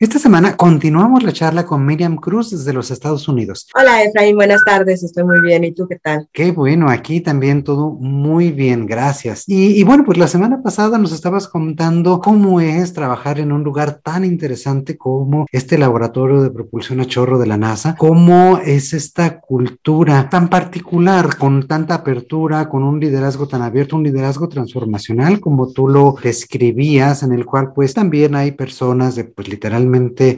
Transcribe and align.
Esta 0.00 0.20
semana 0.20 0.56
continuamos 0.56 1.24
la 1.24 1.32
charla 1.32 1.66
con 1.66 1.84
Miriam 1.84 2.14
Cruz 2.18 2.52
desde 2.52 2.72
los 2.72 2.92
Estados 2.92 3.26
Unidos. 3.26 3.66
Hola 3.74 4.04
Efraín, 4.04 4.36
buenas 4.36 4.62
tardes, 4.64 5.02
estoy 5.02 5.24
muy 5.24 5.40
bien. 5.40 5.64
¿Y 5.64 5.72
tú 5.72 5.88
qué 5.88 5.96
tal? 5.96 6.28
Qué 6.32 6.52
bueno, 6.52 6.88
aquí 6.88 7.20
también 7.20 7.64
todo 7.64 7.90
muy 7.90 8.52
bien, 8.52 8.86
gracias. 8.86 9.42
Y, 9.48 9.82
bueno, 9.82 10.04
pues 10.04 10.16
la 10.16 10.28
semana 10.28 10.62
pasada 10.62 10.98
nos 10.98 11.10
estabas 11.10 11.48
contando 11.48 12.20
cómo 12.20 12.60
es 12.60 12.92
trabajar 12.92 13.40
en 13.40 13.50
un 13.50 13.64
lugar 13.64 13.98
tan 14.00 14.24
interesante 14.24 14.96
como 14.96 15.46
este 15.50 15.76
laboratorio 15.76 16.42
de 16.42 16.50
propulsión 16.50 17.00
a 17.00 17.04
chorro 17.04 17.36
de 17.40 17.48
la 17.48 17.56
NASA, 17.56 17.96
cómo 17.98 18.58
es 18.58 18.92
esta 18.92 19.40
cultura 19.40 20.28
tan 20.30 20.46
particular, 20.46 21.36
con 21.38 21.66
tanta 21.66 21.94
apertura, 21.94 22.68
con 22.68 22.84
un 22.84 23.00
liderazgo 23.00 23.48
tan 23.48 23.62
abierto, 23.62 23.96
un 23.96 24.04
liderazgo 24.04 24.48
transformacional 24.48 25.40
como 25.40 25.72
tú 25.72 25.88
lo 25.88 26.14
describías, 26.22 27.24
en 27.24 27.32
el 27.32 27.44
cual 27.44 27.72
pues 27.74 27.94
también 27.94 28.36
hay 28.36 28.52
personas 28.52 29.16
de 29.16 29.24
pues 29.24 29.48
literalmente 29.48 29.87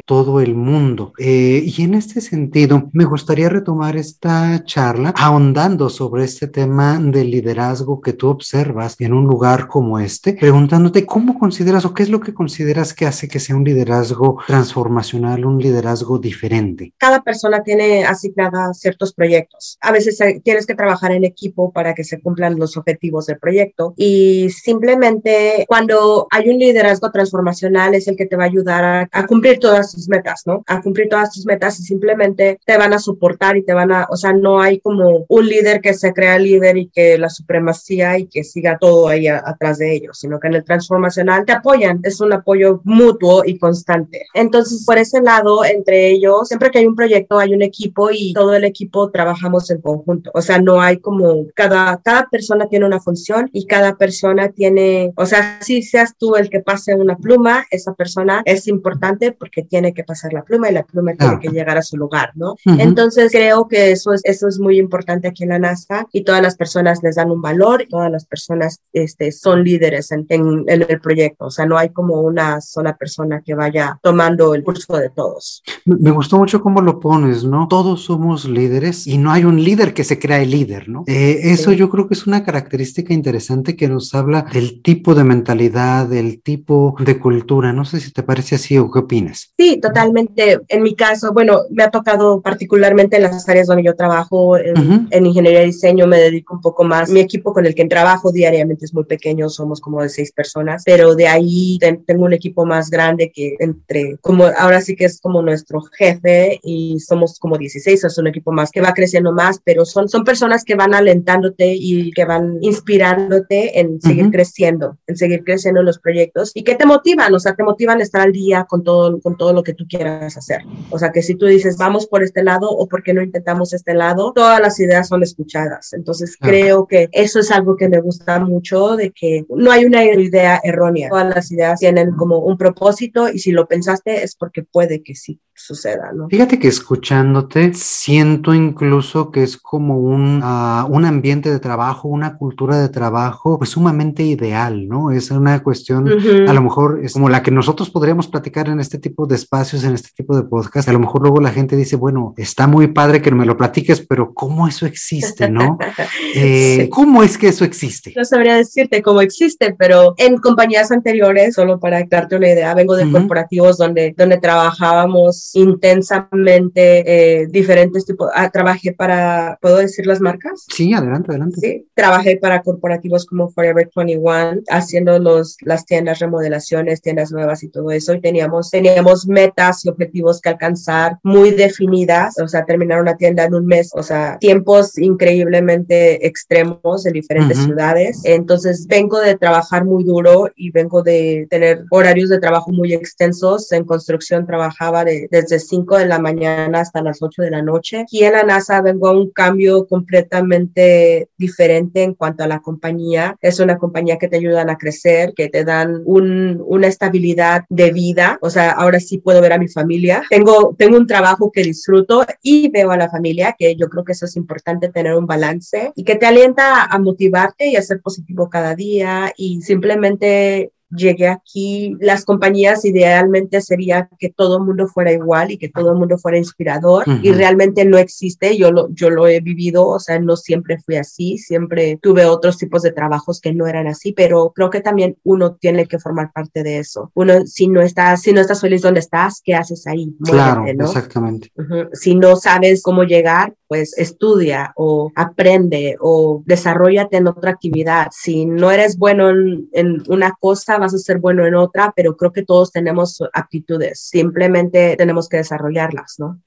todo 0.06 0.40
el 0.40 0.54
mundo. 0.54 1.12
Eh, 1.18 1.62
y 1.64 1.82
en 1.82 1.95
este 1.95 2.20
sentido, 2.20 2.88
me 2.92 3.04
gustaría 3.04 3.48
retomar 3.48 3.97
esta 3.97 4.62
charla 4.64 5.12
ahondando 5.16 5.88
sobre 5.88 6.25
este 6.25 6.47
tema 6.47 6.98
del 6.98 7.30
liderazgo 7.30 8.00
que 8.00 8.12
tú 8.12 8.28
observas 8.28 8.97
en 8.98 9.12
un 9.12 9.25
lugar 9.25 9.66
como 9.66 9.98
este, 9.98 10.34
preguntándote 10.34 11.06
cómo 11.06 11.38
consideras 11.38 11.84
o 11.84 11.94
qué 11.94 12.02
es 12.02 12.10
lo 12.10 12.20
que 12.20 12.34
consideras 12.34 12.94
que 12.94 13.06
hace 13.06 13.28
que 13.28 13.41
sea 13.41 13.56
un 13.56 13.64
liderazgo 13.64 14.38
transformacional, 14.47 15.44
un 15.44 15.58
liderazgo 15.58 16.19
diferente. 16.19 16.92
Cada 16.98 17.22
persona 17.22 17.62
tiene 17.62 18.05
asignadas 18.05 18.78
ciertos 18.78 19.12
proyectos. 19.12 19.78
A 19.80 19.92
veces 19.92 20.20
eh, 20.20 20.41
tienes 20.42 20.66
que 20.66 20.75
trabajar 20.75 21.12
en 21.12 21.25
equipo 21.25 21.72
para 21.72 21.94
que 21.94 22.05
se 22.05 22.20
cumplan 22.20 22.58
los 22.58 22.77
objetivos 22.77 23.27
del 23.27 23.38
proyecto 23.38 23.94
y 23.97 24.50
simplemente 24.50 25.64
cuando 25.69 26.27
hay 26.30 26.48
un 26.48 26.58
liderazgo 26.58 27.10
transformacional 27.10 27.94
es 27.94 28.08
el 28.08 28.16
que 28.16 28.27
te 28.27 28.36
va 28.36 28.44
a 28.44 28.47
ayudar 28.47 28.84
a, 28.84 29.08
a 29.12 29.27
cumplir 29.27 29.39
cumplir 29.41 29.58
todas 29.58 29.92
tus 29.92 30.06
metas, 30.08 30.42
¿no? 30.44 30.62
A 30.66 30.83
cumplir 30.83 31.08
todas 31.08 31.33
tus 31.33 31.46
metas 31.46 31.80
y 31.80 31.83
simplemente 31.83 32.60
te 32.66 32.77
van 32.77 32.92
a 32.92 32.98
soportar 32.98 33.56
y 33.56 33.62
te 33.62 33.72
van 33.72 33.91
a, 33.91 34.06
o 34.10 34.16
sea, 34.16 34.34
no 34.34 34.60
hay 34.60 34.80
como 34.80 35.24
un 35.28 35.47
líder 35.47 35.80
que 35.80 35.94
se 35.94 36.12
crea 36.12 36.38
líder 36.38 36.77
y 36.77 36.88
que 36.88 37.16
la 37.16 37.30
supremacía 37.30 38.19
y 38.19 38.27
que 38.27 38.44
siga 38.44 38.77
todo 38.78 39.08
ahí 39.08 39.28
atrás 39.28 39.78
de 39.78 39.94
ellos, 39.94 40.19
sino 40.19 40.38
que 40.38 40.48
en 40.48 40.55
el 40.55 40.64
transformacional 40.64 41.47
te 41.47 41.52
apoyan, 41.52 42.00
es 42.02 42.20
un 42.20 42.34
apoyo 42.34 42.82
mutuo 42.84 43.42
y 43.47 43.58
constante. 43.58 44.27
Entonces, 44.34 44.84
por 44.84 44.98
ese 44.98 45.22
lado, 45.22 45.64
entre 45.64 46.10
ellos, 46.10 46.48
siempre 46.48 46.70
que 46.70 46.80
hay 46.80 46.86
un 46.86 46.94
proyecto, 46.94 47.38
hay 47.38 47.54
un 47.54 47.62
equipo 47.62 48.10
y 48.12 48.34
todo 48.34 48.54
el 48.54 48.64
equipo 48.64 49.10
trabajamos 49.10 49.70
en 49.70 49.80
conjunto. 49.80 50.30
O 50.34 50.42
sea, 50.42 50.60
no 50.60 50.82
hay 50.82 50.98
como 50.98 51.47
cada, 51.54 51.98
cada 52.04 52.28
persona 52.30 52.69
tiene 52.69 52.84
una 52.84 53.00
función 53.00 53.48
y 53.54 53.66
cada 53.66 53.97
persona 53.97 54.50
tiene, 54.50 55.12
o 55.16 55.25
sea, 55.25 55.60
si 55.62 55.82
seas 55.82 56.14
tú 56.19 56.36
el 56.36 56.50
que 56.50 56.60
pase 56.60 56.94
una 56.94 57.16
pluma, 57.16 57.64
esa 57.70 57.94
persona 57.94 58.42
es 58.44 58.69
importante 58.69 59.30
porque 59.33 59.62
tiene 59.62 59.95
que 59.95 60.05
pasar 60.05 60.33
la 60.33 60.42
pluma 60.42 60.70
y 60.70 60.75
la 60.75 60.84
pluma 60.84 61.14
tiene 61.14 61.39
que 61.41 61.48
llegar 61.48 61.77
a 61.78 61.83
su 61.83 61.97
lugar, 61.97 62.33
¿no? 62.34 62.56
Entonces 62.64 63.33
creo 63.33 63.69
que 63.69 63.92
eso 63.92 64.12
es, 64.12 64.20
eso 64.25 64.48
es 64.48 64.59
muy 64.59 64.78
importante 64.78 65.28
aquí 65.28 65.45
en 65.45 65.50
la 65.50 65.59
NASA 65.59 66.06
y 66.12 66.25
todas 66.25 66.42
las 66.42 66.56
personas 66.56 67.00
les 67.03 67.16
dan 67.16 67.31
un 67.31 67.43
valor 67.43 67.82
y 67.82 67.88
todas 67.88 68.10
las 68.10 68.27
personas 68.27 68.81
este, 68.93 69.32
son 69.32 69.65
líderes 69.65 70.10
en, 70.12 70.27
en, 70.28 70.65
el 70.66 71.00
proyecto, 71.00 71.47
o 71.47 71.50
sea, 71.50 71.66
no 71.66 71.78
hay 71.78 71.91
como 71.91 72.21
una 72.21 72.60
sola 72.60 72.97
persona 72.97 73.43
que 73.44 73.54
vaya 73.54 73.99
tomando 74.03 74.54
el 74.54 74.62
curso 74.62 74.97
de 74.97 75.10
todos. 75.10 75.62
Me 75.84 76.10
gustó 76.10 76.38
mucho 76.38 76.60
cómo 76.60 76.81
lo 76.81 77.00
pones, 77.00 77.44
¿no? 77.44 77.69
Todos 77.69 78.04
somos 78.04 78.49
líderes 78.49 79.06
y 79.06 79.19
no 79.19 79.33
hay 79.33 79.44
un 79.44 79.62
líder 79.62 79.94
que 79.94 80.04
se 80.04 80.19
crea 80.19 80.41
el 80.41 80.50
líder, 80.50 80.88
¿no? 80.88 81.04
Eh, 81.06 81.41
eso 81.44 81.72
yo 81.72 81.88
creo 81.91 82.09
que 82.09 82.15
es 82.15 82.27
una 82.27 82.44
característica 82.44 83.15
interesante 83.15 83.77
que 83.77 83.88
nos 83.88 84.15
habla 84.15 84.47
del 84.53 84.83
tipo 84.83 85.15
de 85.15 85.25
mentalidad, 85.25 86.06
del 86.06 86.43
tipo 86.43 86.97
de 86.99 87.19
cultura. 87.19 87.72
No 87.72 87.84
sé 87.84 88.00
si 88.00 88.12
te 88.12 88.22
parece 88.22 88.56
así 88.56 88.78
o 88.78 88.91
qué 88.91 89.00
opinas. 89.00 89.19
Sí, 89.56 89.78
totalmente. 89.81 90.60
En 90.69 90.82
mi 90.82 90.94
caso, 90.94 91.32
bueno, 91.32 91.62
me 91.70 91.82
ha 91.82 91.91
tocado 91.91 92.41
particularmente 92.41 93.16
en 93.16 93.25
las 93.25 93.48
áreas 93.48 93.66
donde 93.66 93.84
yo 93.84 93.94
trabajo, 93.94 94.56
en, 94.56 95.26
ingeniería 95.26 95.60
de 95.60 95.66
diseño, 95.66 96.06
me 96.06 96.19
dedico 96.19 96.54
un 96.54 96.60
poco 96.60 96.84
más. 96.84 97.10
Mi 97.10 97.20
equipo 97.20 97.53
con 97.53 97.66
el 97.66 97.75
que 97.75 97.84
trabajo 97.86 98.30
diariamente 98.30 98.84
es 98.84 98.94
muy 98.94 99.04
pequeño, 99.04 99.48
somos 99.48 99.80
como 99.80 100.03
de 100.03 100.09
seis 100.09 100.32
personas, 100.32 100.82
pero 100.86 101.14
de 101.14 101.26
ahí 101.26 101.78
tengo 102.06 102.25
un 102.25 102.32
equipo 102.32 102.64
más 102.64 102.88
grande 102.88 103.32
que 103.34 103.56
entre, 103.59 104.16
como 104.20 104.44
ahora 104.44 104.80
sí 104.80 104.94
que 104.94 105.06
es 105.06 105.20
como 105.20 105.42
nuestro 105.42 105.80
jefe 105.98 106.60
y 106.62 107.00
somos 107.00 107.38
como 107.38 107.59
16, 107.59 108.04
es 108.04 108.19
un 108.19 108.28
equipo 108.28 108.53
más 108.53 108.70
que 108.70 108.80
va 108.80 108.92
creciendo 108.94 109.32
más, 109.32 109.60
pero 109.64 109.84
son, 109.84 110.09
son 110.09 110.25
personas 110.25 110.64
que 110.64 110.75
van 110.75 110.94
alentándote 110.94 111.75
y 111.75 112.12
que 112.12 112.25
van 112.25 112.59
inspirándote 112.60 113.80
en 113.80 114.00
seguir 114.00 114.30
creciendo, 114.30 114.98
en 115.06 115.16
seguir 115.16 115.42
creciendo 115.44 115.80
en 115.80 115.86
los 115.86 115.98
proyectos 115.98 116.53
y 116.54 116.62
que 116.62 116.76
te 116.76 116.86
motivan, 116.86 117.34
o 117.34 117.41
sea, 117.41 117.54
te 117.54 117.64
motivan 117.64 118.00
a 118.00 118.03
estar 118.03 118.22
al 118.22 118.32
día 118.32 118.66
con 118.69 118.84
todo 118.84 119.09
con 119.19 119.37
todo 119.37 119.53
lo 119.53 119.62
que 119.62 119.75
tú 119.75 119.87
quieras 119.88 120.37
hacer. 120.37 120.62
O 120.91 120.98
sea, 120.98 121.10
que 121.10 121.22
si 121.22 121.34
tú 121.34 121.47
dices, 121.47 121.76
vamos 121.76 122.06
por 122.06 122.22
este 122.22 122.43
lado 122.43 122.71
o 122.71 122.87
por 122.87 123.03
qué 123.03 123.12
no 123.12 123.22
intentamos 123.22 123.72
este 123.72 123.94
lado, 123.94 124.32
todas 124.34 124.60
las 124.60 124.78
ideas 124.78 125.09
son 125.09 125.22
escuchadas. 125.22 125.93
Entonces, 125.93 126.37
creo 126.38 126.87
que 126.87 127.09
eso 127.12 127.41
es 127.41 127.50
algo 127.50 127.76
que 127.76 127.88
me 127.88 128.00
gusta 128.00 128.38
mucho, 128.38 128.97
de 128.97 129.10
que 129.10 129.44
no 129.48 129.71
hay 129.71 129.84
una 129.84 130.04
idea 130.04 130.60
errónea. 130.62 131.09
Todas 131.09 131.34
las 131.34 131.50
ideas 131.50 131.81
tienen 131.81 132.12
como 132.12 132.38
un 132.38 132.56
propósito 132.56 133.28
y 133.28 133.38
si 133.38 133.53
lo 133.53 133.66
pensaste 133.66 134.22
es 134.22 134.37
porque 134.37 134.62
puede 134.62 135.03
que 135.03 135.15
sí 135.15 135.41
suceda, 135.60 136.12
¿no? 136.15 136.28
Fíjate 136.28 136.59
que 136.59 136.69
escuchándote, 136.69 137.75
siento 137.75 138.54
incluso 138.54 139.31
que 139.31 139.42
es 139.42 139.56
como 139.56 139.98
un, 139.98 140.41
ah, 140.42 140.87
un 140.88 141.04
ambiente 141.04 141.50
de 141.50 141.59
trabajo, 141.59 142.09
una 142.09 142.37
cultura 142.37 142.81
de 142.81 142.88
trabajo, 142.88 143.59
pues 143.59 143.71
sumamente 143.71 144.22
ideal, 144.22 144.88
¿no? 144.88 145.10
Es 145.10 145.31
una 145.31 145.62
cuestión, 145.62 146.09
a 146.48 146.53
lo 146.53 146.62
mejor 146.62 147.00
es 147.03 147.12
como 147.12 147.28
la 147.28 147.42
que 147.42 147.50
nosotros 147.50 147.91
podríamos 147.91 148.28
platicar 148.28 148.69
en 148.69 148.81
este 148.81 148.90
tipo 148.99 149.27
de 149.27 149.37
espacios, 149.37 149.84
en 149.84 149.95
este 149.95 150.11
tipo 150.15 150.37
de 150.37 150.43
podcast. 150.43 150.89
A 150.89 150.93
lo 150.93 150.99
mejor 150.99 151.23
luego 151.23 151.41
la 151.41 151.51
gente 151.51 151.77
dice, 151.77 151.97
bueno, 151.97 152.34
está 152.37 152.67
muy 152.67 152.89
padre 152.89 153.23
que 153.23 153.31
me 153.31 153.47
lo 153.47 153.56
platiques, 153.56 154.01
pero 154.01 154.33
¿cómo 154.34 154.69
eso 154.69 154.87
existe, 154.87 155.49
no? 155.49 155.78
Eh, 156.33 156.89
¿Cómo 156.91 157.25
es 157.25 157.37
que 157.37 157.49
eso 157.49 157.65
existe? 157.65 158.12
No 158.17 158.25
sabría 158.25 158.55
decirte 158.55 159.03
cómo 159.03 159.21
existe, 159.21 159.75
pero 159.77 160.15
en 160.17 160.37
compañías 160.37 160.93
anteriores, 160.93 161.55
solo 161.55 161.81
para 161.81 162.05
darte 162.05 162.37
una 162.37 162.49
idea, 162.49 162.73
vengo 162.75 162.95
de 162.95 163.11
corporativos 163.11 163.77
donde, 163.77 164.15
donde 164.17 164.39
trabajábamos 164.39 165.51
intensamente 165.55 167.43
eh, 167.43 167.47
diferentes 167.49 168.07
tipos. 168.07 168.31
Ah, 168.34 168.51
trabajé 168.51 168.93
para, 168.93 169.59
¿puedo 169.61 169.78
decir 169.78 170.07
las 170.07 170.21
marcas? 170.21 170.67
Sí, 170.69 170.93
adelante, 170.93 171.31
adelante. 171.31 171.61
Sí, 171.61 171.87
trabajé 171.95 172.37
para 172.37 172.62
corporativos 172.62 173.27
como 173.27 173.51
Forever 173.51 173.91
21, 173.95 174.62
haciendo 174.69 175.19
los, 175.19 175.57
las 175.62 175.84
tiendas, 175.84 176.19
remodelaciones, 176.19 177.03
tiendas 177.03 177.33
nuevas 177.33 177.62
y 177.62 177.69
todo 177.69 177.91
eso. 177.91 178.15
Y 178.15 178.21
teníamos, 178.21 178.71
teníamos 178.80 179.26
metas 179.26 179.84
y 179.84 179.91
objetivos 179.91 180.41
que 180.41 180.48
alcanzar 180.48 181.18
muy 181.22 181.50
definidas, 181.50 182.38
o 182.38 182.48
sea, 182.48 182.64
terminar 182.64 183.00
una 183.00 183.16
tienda 183.16 183.44
en 183.44 183.54
un 183.54 183.66
mes, 183.66 183.91
o 183.94 184.02
sea, 184.02 184.38
tiempos 184.38 184.96
increíblemente 184.96 186.26
extremos 186.26 187.04
en 187.04 187.12
diferentes 187.12 187.58
ciudades. 187.58 188.22
Entonces, 188.24 188.86
vengo 188.86 189.20
de 189.20 189.36
trabajar 189.36 189.84
muy 189.84 190.04
duro 190.04 190.48
y 190.56 190.70
vengo 190.70 191.02
de 191.02 191.46
tener 191.50 191.84
horarios 191.91 192.30
de 192.30 192.38
trabajo 192.38 192.70
muy 192.72 192.94
extensos. 192.94 193.70
En 193.72 193.84
construcción 193.84 194.46
trabajaba 194.46 195.04
de 195.04 195.28
desde 195.30 195.59
5 195.59 195.98
de 195.98 196.06
la 196.06 196.18
mañana 196.18 196.80
hasta 196.80 197.03
las 197.03 197.22
8 197.22 197.42
de 197.42 197.50
la 197.50 197.62
noche. 197.62 198.06
Y 198.10 198.24
en 198.24 198.33
la 198.33 198.42
NASA 198.44 198.80
vengo 198.80 199.09
a 199.09 199.12
un 199.12 199.30
cambio 199.30 199.86
completamente 199.86 201.28
diferente 201.36 202.03
en 202.03 202.15
cuanto 202.15 202.44
a 202.44 202.48
la 202.48 202.60
compañía. 202.60 203.36
Es 203.42 203.60
una 203.60 203.76
compañía 203.76 204.16
que 204.18 204.28
te 204.28 204.36
ayudan 204.36 204.71
a 204.71 204.78
crecer, 204.78 205.34
que 205.36 205.48
te 205.48 205.65
dan 205.65 206.03
un, 206.04 206.62
una 206.66 206.86
estabilidad 206.86 207.65
de 207.68 207.92
vida. 207.92 208.38
O 208.41 208.50
sea, 208.50 208.70
ahora 208.71 209.01
sí 209.01 209.19
puedo 209.19 209.41
ver 209.41 209.53
a 209.53 209.59
mi 209.59 209.69
familia. 209.69 210.22
Tengo, 210.28 210.75
tengo 210.77 210.97
un 210.97 211.07
trabajo 211.07 211.51
que 211.53 211.63
disfruto 211.63 212.25
y 212.43 212.69
veo 212.71 212.91
a 212.91 212.97
la 212.97 213.11
familia, 213.11 213.55
que 213.59 213.77
yo 213.77 213.89
creo 213.89 214.05
que 214.05 214.13
eso 214.13 214.27
es 214.27 214.37
importante, 214.37 214.89
tener 214.89 215.15
un 215.15 215.27
balance 215.27 215.93
y 215.95 216.05
que 216.05 216.17
te 216.17 216.27
alienta 216.27 216.84
a 216.84 216.99
motivarte 216.99 217.69
y 217.69 217.77
a 217.77 217.83
ser 217.83 218.01
positivo 218.01 218.49
cada 218.49 218.75
día 218.75 219.33
y 219.37 219.63
simplemente 219.63 220.72
llegué 220.91 221.28
aquí, 221.28 221.97
las 222.01 222.25
compañías 222.25 222.84
idealmente 222.84 223.60
sería 223.60 224.09
que 224.19 224.31
todo 224.31 224.59
el 224.59 224.65
mundo 224.65 224.89
fuera 224.89 225.13
igual 225.13 225.51
y 225.51 225.59
que 225.59 225.69
todo 225.69 225.92
el 225.92 225.98
mundo 225.98 226.19
fuera 226.19 226.39
inspirador 226.39 227.04
y 227.22 227.33
realmente 227.33 227.84
no 227.84 227.98
existe, 227.98 228.57
yo 228.57 228.72
lo, 228.72 228.89
yo 228.92 229.10
lo 229.10 229.27
he 229.27 229.41
vivido, 229.41 229.87
o 229.87 229.98
sea, 229.98 230.19
no 230.19 230.37
siempre 230.37 230.78
fui 230.78 230.97
así, 230.97 231.39
siempre 231.39 231.98
tuve 232.03 232.25
otros 232.25 232.59
tipos 232.59 232.83
de 232.83 232.92
trabajos 232.92 233.41
que 233.41 233.53
no 233.53 233.66
eran 233.66 233.87
así, 233.87 234.13
pero 234.13 234.53
creo 234.54 234.71
que 234.71 234.81
también 234.81 235.16
uno 235.25 235.54
tiene 235.54 235.87
que 235.87 235.98
formar 235.98 236.33
parte 236.33 236.63
de 236.63 236.78
eso. 236.78 237.10
Uno, 237.15 237.47
si 237.47 237.69
no 237.69 237.81
estás, 237.81 238.22
si 238.22 238.33
no 238.33 238.41
estás 238.41 238.60
feliz 238.60 238.83
donde 238.83 239.01
estás, 239.01 239.41
¿qué 239.45 239.54
haces 239.54 239.86
ahí? 239.86 240.15
claro, 240.25 240.65
exactamente. 240.66 241.53
Si 241.93 242.15
no 242.15 242.36
sabes 242.36 242.83
cómo 242.83 243.04
llegar, 243.04 243.54
pues 243.71 243.97
estudia 243.97 244.72
o 244.75 245.13
aprende 245.15 245.97
o 246.01 246.43
desarrollate 246.45 247.19
en 247.19 247.28
otra 247.28 247.53
actividad. 247.53 248.09
Si 248.10 248.45
no 248.45 248.72
eres 248.72 248.98
bueno 248.98 249.31
en, 249.31 249.69
en, 249.72 250.03
una 250.09 250.34
cosa, 250.41 250.79
vas 250.80 250.94
a 250.94 250.98
ser 250.98 251.18
bueno 251.18 251.47
en 251.47 251.54
otra, 251.54 251.92
pero 251.94 252.16
creo 252.16 252.32
que 252.32 252.44
todos 252.44 252.72
tenemos 252.72 253.22
aptitudes, 253.32 254.00
simplemente 254.00 254.97
tenemos 254.97 255.28
que 255.28 255.36
desarrollarlas, 255.38 256.16
¿no? 256.18 256.40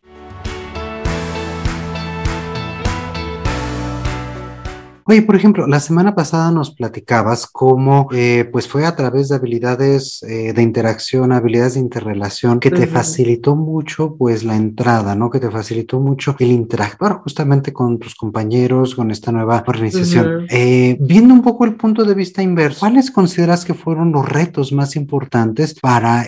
Oye, 5.06 5.22
por 5.22 5.36
ejemplo, 5.36 5.68
la 5.68 5.80
semana 5.80 6.16
pasada 6.16 6.52
nos 6.52 6.72
platicabas 6.72 7.48
cómo 7.48 8.08
eh, 8.14 8.48
pues 8.52 8.68
fue 8.68 8.86
a 8.86 8.96
través 8.96 9.30
de 9.30 9.36
habilidades 9.36 10.24
eh, 10.24 10.54
de 10.54 10.62
interacción, 10.62 11.32
habilidades 11.32 11.74
de 11.74 11.82
interrelación 11.82 12.60
que 12.60 12.72
te 12.72 12.88
facilitó 12.88 13.56
mucho 13.56 14.16
pues 14.16 14.44
la 14.44 14.56
entrada, 14.56 15.16
¿no? 15.16 15.30
Que 15.30 15.40
te 15.40 15.52
facilitó 15.52 16.00
mucho 16.00 16.36
el 16.40 16.52
interactuar 16.52 17.20
justamente 17.20 17.74
con 17.74 18.00
tus 18.00 18.16
compañeros, 18.16 18.96
con 18.96 19.12
esta 19.12 19.32
nueva 19.32 19.64
organización. 19.68 20.48
Eh, 20.50 20.98
viendo 21.00 21.34
un 21.34 21.42
poco 21.42 21.66
el 21.66 21.76
punto 21.76 22.06
de 22.06 22.14
vista 22.14 22.42
inverso, 22.42 22.82
¿cuáles 22.82 23.12
consideras 23.12 23.66
que 23.66 23.74
fueron 23.74 24.12
los 24.12 24.28
retos 24.28 24.72
más 24.72 24.96
importantes 24.96 25.74
para 25.80 26.28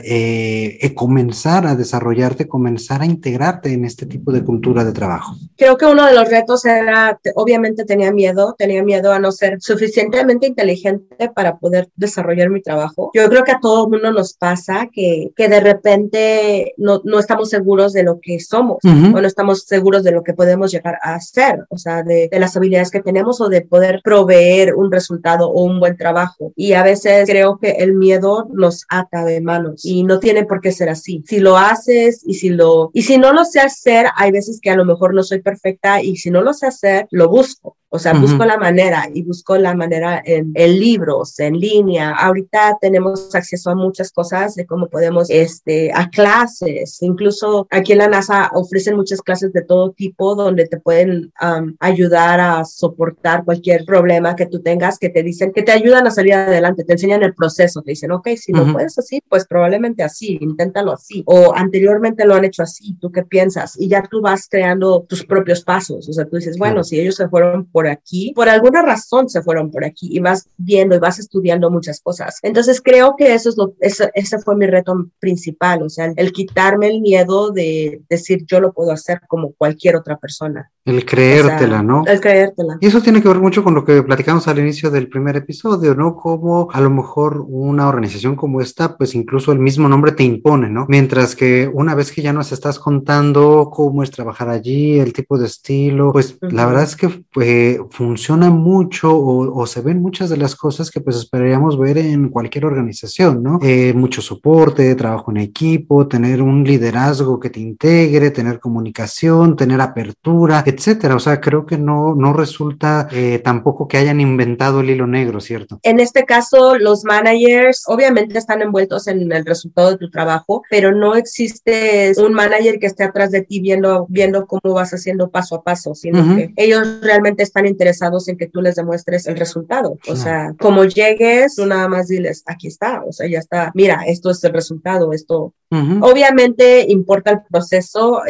comenzar 0.95 1.65
a 1.65 1.75
desarrollarte, 1.75 2.47
comenzar 2.47 3.01
a 3.01 3.05
integrarte 3.05 3.71
en 3.73 3.85
este 3.85 4.05
tipo 4.05 4.31
de 4.31 4.43
cultura 4.43 4.83
de 4.83 4.91
trabajo? 4.91 5.35
Creo 5.57 5.77
que 5.77 5.85
uno 5.85 6.05
de 6.05 6.13
los 6.13 6.29
retos 6.29 6.65
era, 6.65 7.19
obviamente 7.35 7.85
tenía 7.85 8.11
miedo, 8.11 8.55
tenía 8.65 8.83
miedo 8.83 9.13
a 9.13 9.19
no 9.19 9.31
ser 9.31 9.57
suficientemente 9.61 10.47
inteligente 10.47 11.29
para 11.35 11.57
poder 11.57 11.87
desarrollar 11.95 12.49
mi 12.49 12.61
trabajo. 12.61 13.11
Yo 13.13 13.29
creo 13.29 13.43
que 13.43 13.51
a 13.51 13.59
todo 13.59 13.87
mundo 13.87 14.11
nos 14.11 14.33
pasa 14.33 14.89
que, 14.91 15.31
que 15.35 15.47
de 15.47 15.59
repente 15.59 16.73
no, 16.77 17.01
no 17.03 17.19
estamos 17.19 17.49
seguros 17.49 17.93
de 17.93 18.03
lo 18.03 18.19
que 18.19 18.39
somos 18.39 18.77
o 18.83 19.21
no 19.21 19.27
estamos 19.27 19.63
seguros 19.63 20.03
de 20.03 20.11
lo 20.11 20.23
que 20.23 20.33
podemos 20.33 20.71
llegar 20.71 20.97
a 21.03 21.13
hacer, 21.15 21.59
o 21.69 21.77
sea, 21.77 22.01
de, 22.01 22.27
de 22.31 22.39
las 22.39 22.57
habilidades 22.57 22.89
que 22.89 23.03
tenemos 23.03 23.39
o 23.39 23.49
de 23.49 23.61
poder 23.61 24.01
proveer 24.03 24.73
un 24.73 24.91
resultado 24.91 25.49
o 25.49 25.63
un 25.63 25.79
buen 25.79 25.95
trabajo. 25.95 26.51
Y 26.55 26.73
a 26.73 26.81
veces 26.81 27.29
creo 27.29 27.59
que 27.59 27.69
el 27.69 27.93
miedo 27.93 28.47
nos 28.51 28.85
ata 28.89 29.23
de 29.25 29.41
manos 29.41 29.85
y 29.85 30.03
no 30.03 30.19
tiene 30.19 30.45
por 30.45 30.59
qué 30.59 30.71
ser 30.71 30.89
así. 30.89 31.23
Si 31.27 31.39
lo 31.39 31.57
haces 31.57 32.23
y 32.25 32.33
si 32.33 32.49
lo 32.49 32.89
y 32.93 33.03
si 33.03 33.19
no 33.19 33.31
lo 33.31 33.45
sé 33.45 33.59
hacer, 33.59 34.07
hay 34.15 34.31
veces 34.31 34.59
que 34.59 34.71
a 34.71 34.75
lo 34.75 34.85
mejor 34.85 35.13
no 35.13 35.21
soy 35.21 35.41
perfecta 35.41 36.01
y 36.01 36.15
si 36.17 36.31
no 36.31 36.41
lo 36.41 36.53
sé 36.53 36.65
hacer, 36.65 37.07
lo 37.11 37.29
busco. 37.29 37.77
O 37.89 37.99
sea, 37.99 38.11
busco 38.13 38.43
la 38.43 38.54
manera 38.57 39.09
y 39.13 39.23
busco 39.23 39.57
la 39.57 39.75
manera 39.75 40.21
en, 40.25 40.53
libros, 40.53 41.39
en 41.39 41.59
línea. 41.59 42.11
Ahorita 42.11 42.77
tenemos 42.79 43.33
acceso 43.33 43.69
a 43.69 43.75
muchas 43.75 44.11
cosas 44.11 44.55
de 44.55 44.65
cómo 44.65 44.87
podemos, 44.87 45.29
este, 45.29 45.91
a 45.93 46.09
clases. 46.09 47.01
Incluso 47.01 47.67
aquí 47.71 47.93
en 47.93 47.99
la 47.99 48.07
NASA 48.07 48.49
ofrecen 48.53 48.95
muchas 48.95 49.21
clases 49.21 49.53
de 49.53 49.63
todo 49.63 49.91
tipo 49.91 50.35
donde 50.35 50.67
te 50.67 50.79
pueden 50.79 51.31
ayudar 51.79 52.39
a 52.39 52.65
soportar 52.65 53.43
cualquier 53.45 53.85
problema 53.85 54.35
que 54.35 54.45
tú 54.45 54.61
tengas, 54.61 54.97
que 54.99 55.09
te 55.09 55.23
dicen, 55.23 55.51
que 55.51 55.63
te 55.63 55.71
ayudan 55.71 56.07
a 56.07 56.11
salir 56.11 56.33
adelante, 56.33 56.83
te 56.83 56.93
enseñan 56.93 57.23
el 57.23 57.33
proceso, 57.33 57.81
te 57.81 57.91
dicen, 57.91 58.11
ok, 58.11 58.29
si 58.35 58.51
lo 58.51 58.71
puedes 58.71 58.97
así, 58.97 59.21
pues 59.27 59.45
probablemente 59.45 60.03
así, 60.03 60.37
inténtalo 60.41 60.93
así. 60.93 61.23
O 61.25 61.53
anteriormente 61.55 62.25
lo 62.25 62.35
han 62.35 62.45
hecho 62.45 62.63
así, 62.63 62.95
¿tú 62.99 63.11
qué 63.11 63.23
piensas? 63.23 63.79
Y 63.79 63.87
ya 63.87 64.03
tú 64.03 64.21
vas 64.21 64.47
creando 64.49 65.05
tus 65.07 65.25
propios 65.25 65.63
pasos. 65.63 66.07
O 66.09 66.13
sea, 66.13 66.25
tú 66.25 66.37
dices, 66.37 66.57
bueno, 66.57 66.83
si 66.83 66.99
ellos 66.99 67.15
se 67.15 67.27
fueron 67.27 67.65
por 67.65 67.87
aquí, 67.87 68.33
por 68.35 68.44
alguna 68.49 68.81
razón 68.81 69.29
se 69.29 69.41
fueron 69.41 69.71
por 69.71 69.85
aquí 69.85 70.09
y 70.11 70.19
vas 70.19 70.47
viendo 70.57 70.95
y 70.95 70.99
vas 70.99 71.19
estudiando 71.19 71.69
muchas 71.69 71.99
cosas. 72.01 72.39
Entonces 72.41 72.81
creo 72.81 73.15
que 73.17 73.33
eso 73.33 73.49
es 73.49 73.57
lo, 73.57 73.73
ese, 73.79 74.11
ese 74.13 74.39
fue 74.39 74.55
mi 74.55 74.67
reto 74.67 75.07
principal, 75.19 75.83
o 75.83 75.89
sea, 75.89 76.11
el, 76.15 76.31
quitarme 76.31 76.87
el 76.87 77.01
miedo 77.01 77.51
de 77.51 78.01
decir 78.09 78.43
yo 78.45 78.59
lo 78.59 78.73
puedo 78.73 78.91
hacer 78.91 79.21
como 79.27 79.53
cualquier 79.53 79.95
otra 79.95 80.17
persona. 80.17 80.71
El 80.85 81.03
creértela, 81.03 81.81
¿no? 81.81 82.03
El 82.05 82.21
creértela. 82.21 82.77
Y 82.79 82.85
eso 82.85 83.01
tiene 83.01 83.19
que 83.19 83.27
ver 83.27 83.39
mucho 83.39 83.63
con 83.63 83.73
lo 83.73 83.83
que 83.83 84.03
platicamos 84.03 84.47
al 84.47 84.59
inicio 84.59 84.91
del 84.91 85.09
primer 85.09 85.35
episodio, 85.35 85.95
¿no? 85.95 86.15
Como 86.15 86.69
a 86.71 86.79
lo 86.79 86.91
mejor 86.91 87.43
una 87.47 87.87
organización 87.87 88.35
como 88.35 88.61
esta, 88.61 88.95
pues 88.95 89.15
incluso 89.15 89.51
el 89.51 89.57
mismo 89.57 89.89
nombre 89.89 90.11
te 90.11 90.23
impone, 90.23 90.69
¿no? 90.69 90.85
Mientras 90.87 91.35
que 91.35 91.67
una 91.73 91.95
vez 91.95 92.11
que 92.11 92.21
ya 92.21 92.33
nos 92.33 92.51
estás 92.51 92.77
contando 92.77 93.71
cómo 93.73 94.03
es 94.03 94.11
trabajar 94.11 94.49
allí, 94.49 94.99
el 94.99 95.11
tipo 95.11 95.39
de 95.39 95.47
estilo, 95.47 96.11
pues 96.11 96.37
la 96.41 96.67
verdad 96.67 96.83
es 96.83 96.95
que 96.95 97.09
pues, 97.33 97.79
funciona 97.89 98.34
mucho 98.37 99.17
o, 99.17 99.65
se 99.65 99.81
ven 99.81 100.01
muchas 100.01 100.29
de 100.29 100.37
las 100.37 100.55
cosas 100.55 100.91
que 100.91 101.01
pues 101.01 101.15
esperaríamos 101.17 101.77
ver 101.79 101.97
en 101.97 102.29
cualquier 102.29 102.65
organización, 102.65 103.41
¿no? 103.41 103.59
Eh, 103.61 103.93
mucho 103.93 104.21
soporte, 104.21 104.93
trabajo 104.95 105.31
en 105.31 105.37
equipo, 105.37 106.07
tener 106.07 106.41
un 106.41 106.63
liderazgo 106.63 107.39
que 107.39 107.49
te 107.49 107.59
integre, 107.59 108.31
tener 108.31 108.59
comunicación, 108.59 109.55
tener 109.55 109.81
apertura, 109.81 110.63
etcétera. 110.65 111.15
O 111.15 111.19
sea, 111.19 111.41
creo 111.41 111.65
que 111.65 111.77
no, 111.77 112.15
no 112.15 112.33
resulta 112.33 113.07
eh, 113.11 113.41
tampoco 113.43 113.87
que 113.87 113.97
hayan 113.97 114.21
inventado 114.21 114.81
el 114.81 114.89
hilo 114.89 115.07
negro, 115.07 115.41
¿cierto? 115.41 115.79
En 115.83 115.99
este 115.99 116.23
caso, 116.25 116.77
los 116.77 117.03
managers 117.03 117.83
obviamente 117.87 118.37
están 118.37 118.61
envueltos 118.61 119.07
en 119.07 119.31
el 119.31 119.45
resultado 119.45 119.91
de 119.91 119.97
tu 119.97 120.09
trabajo, 120.09 120.63
pero 120.69 120.91
no 120.91 121.15
existe 121.15 122.13
un 122.17 122.33
manager 122.33 122.79
que 122.79 122.87
esté 122.87 123.03
atrás 123.03 123.31
de 123.31 123.41
ti 123.41 123.59
viendo, 123.59 124.05
viendo 124.09 124.45
cómo 124.45 124.73
vas 124.73 124.93
haciendo 124.93 125.29
paso 125.29 125.55
a 125.55 125.63
paso, 125.63 125.95
sino 125.95 126.35
que 126.35 126.53
ellos 126.55 126.99
realmente 127.01 127.43
están 127.43 127.65
interesados 127.65 128.24
en 128.27 128.37
que 128.37 128.47
tú 128.47 128.61
les 128.61 128.75
demuestres 128.75 129.27
el 129.27 129.37
resultado. 129.37 129.97
O 130.07 130.15
sea, 130.15 130.53
como 130.59 130.85
llegues, 130.85 131.55
tú 131.55 131.65
nada 131.65 131.87
más 131.87 132.07
diles, 132.07 132.43
aquí 132.45 132.67
está, 132.67 133.03
o 133.03 133.11
sea, 133.11 133.27
ya 133.27 133.39
está, 133.39 133.71
mira, 133.73 134.03
esto 134.07 134.31
es 134.31 134.43
el 134.43 134.53
resultado, 134.53 135.13
esto. 135.13 135.53
Obviamente 136.01 136.85
importa 136.87 137.31
el 137.31 137.39
proceso, 137.51 138.21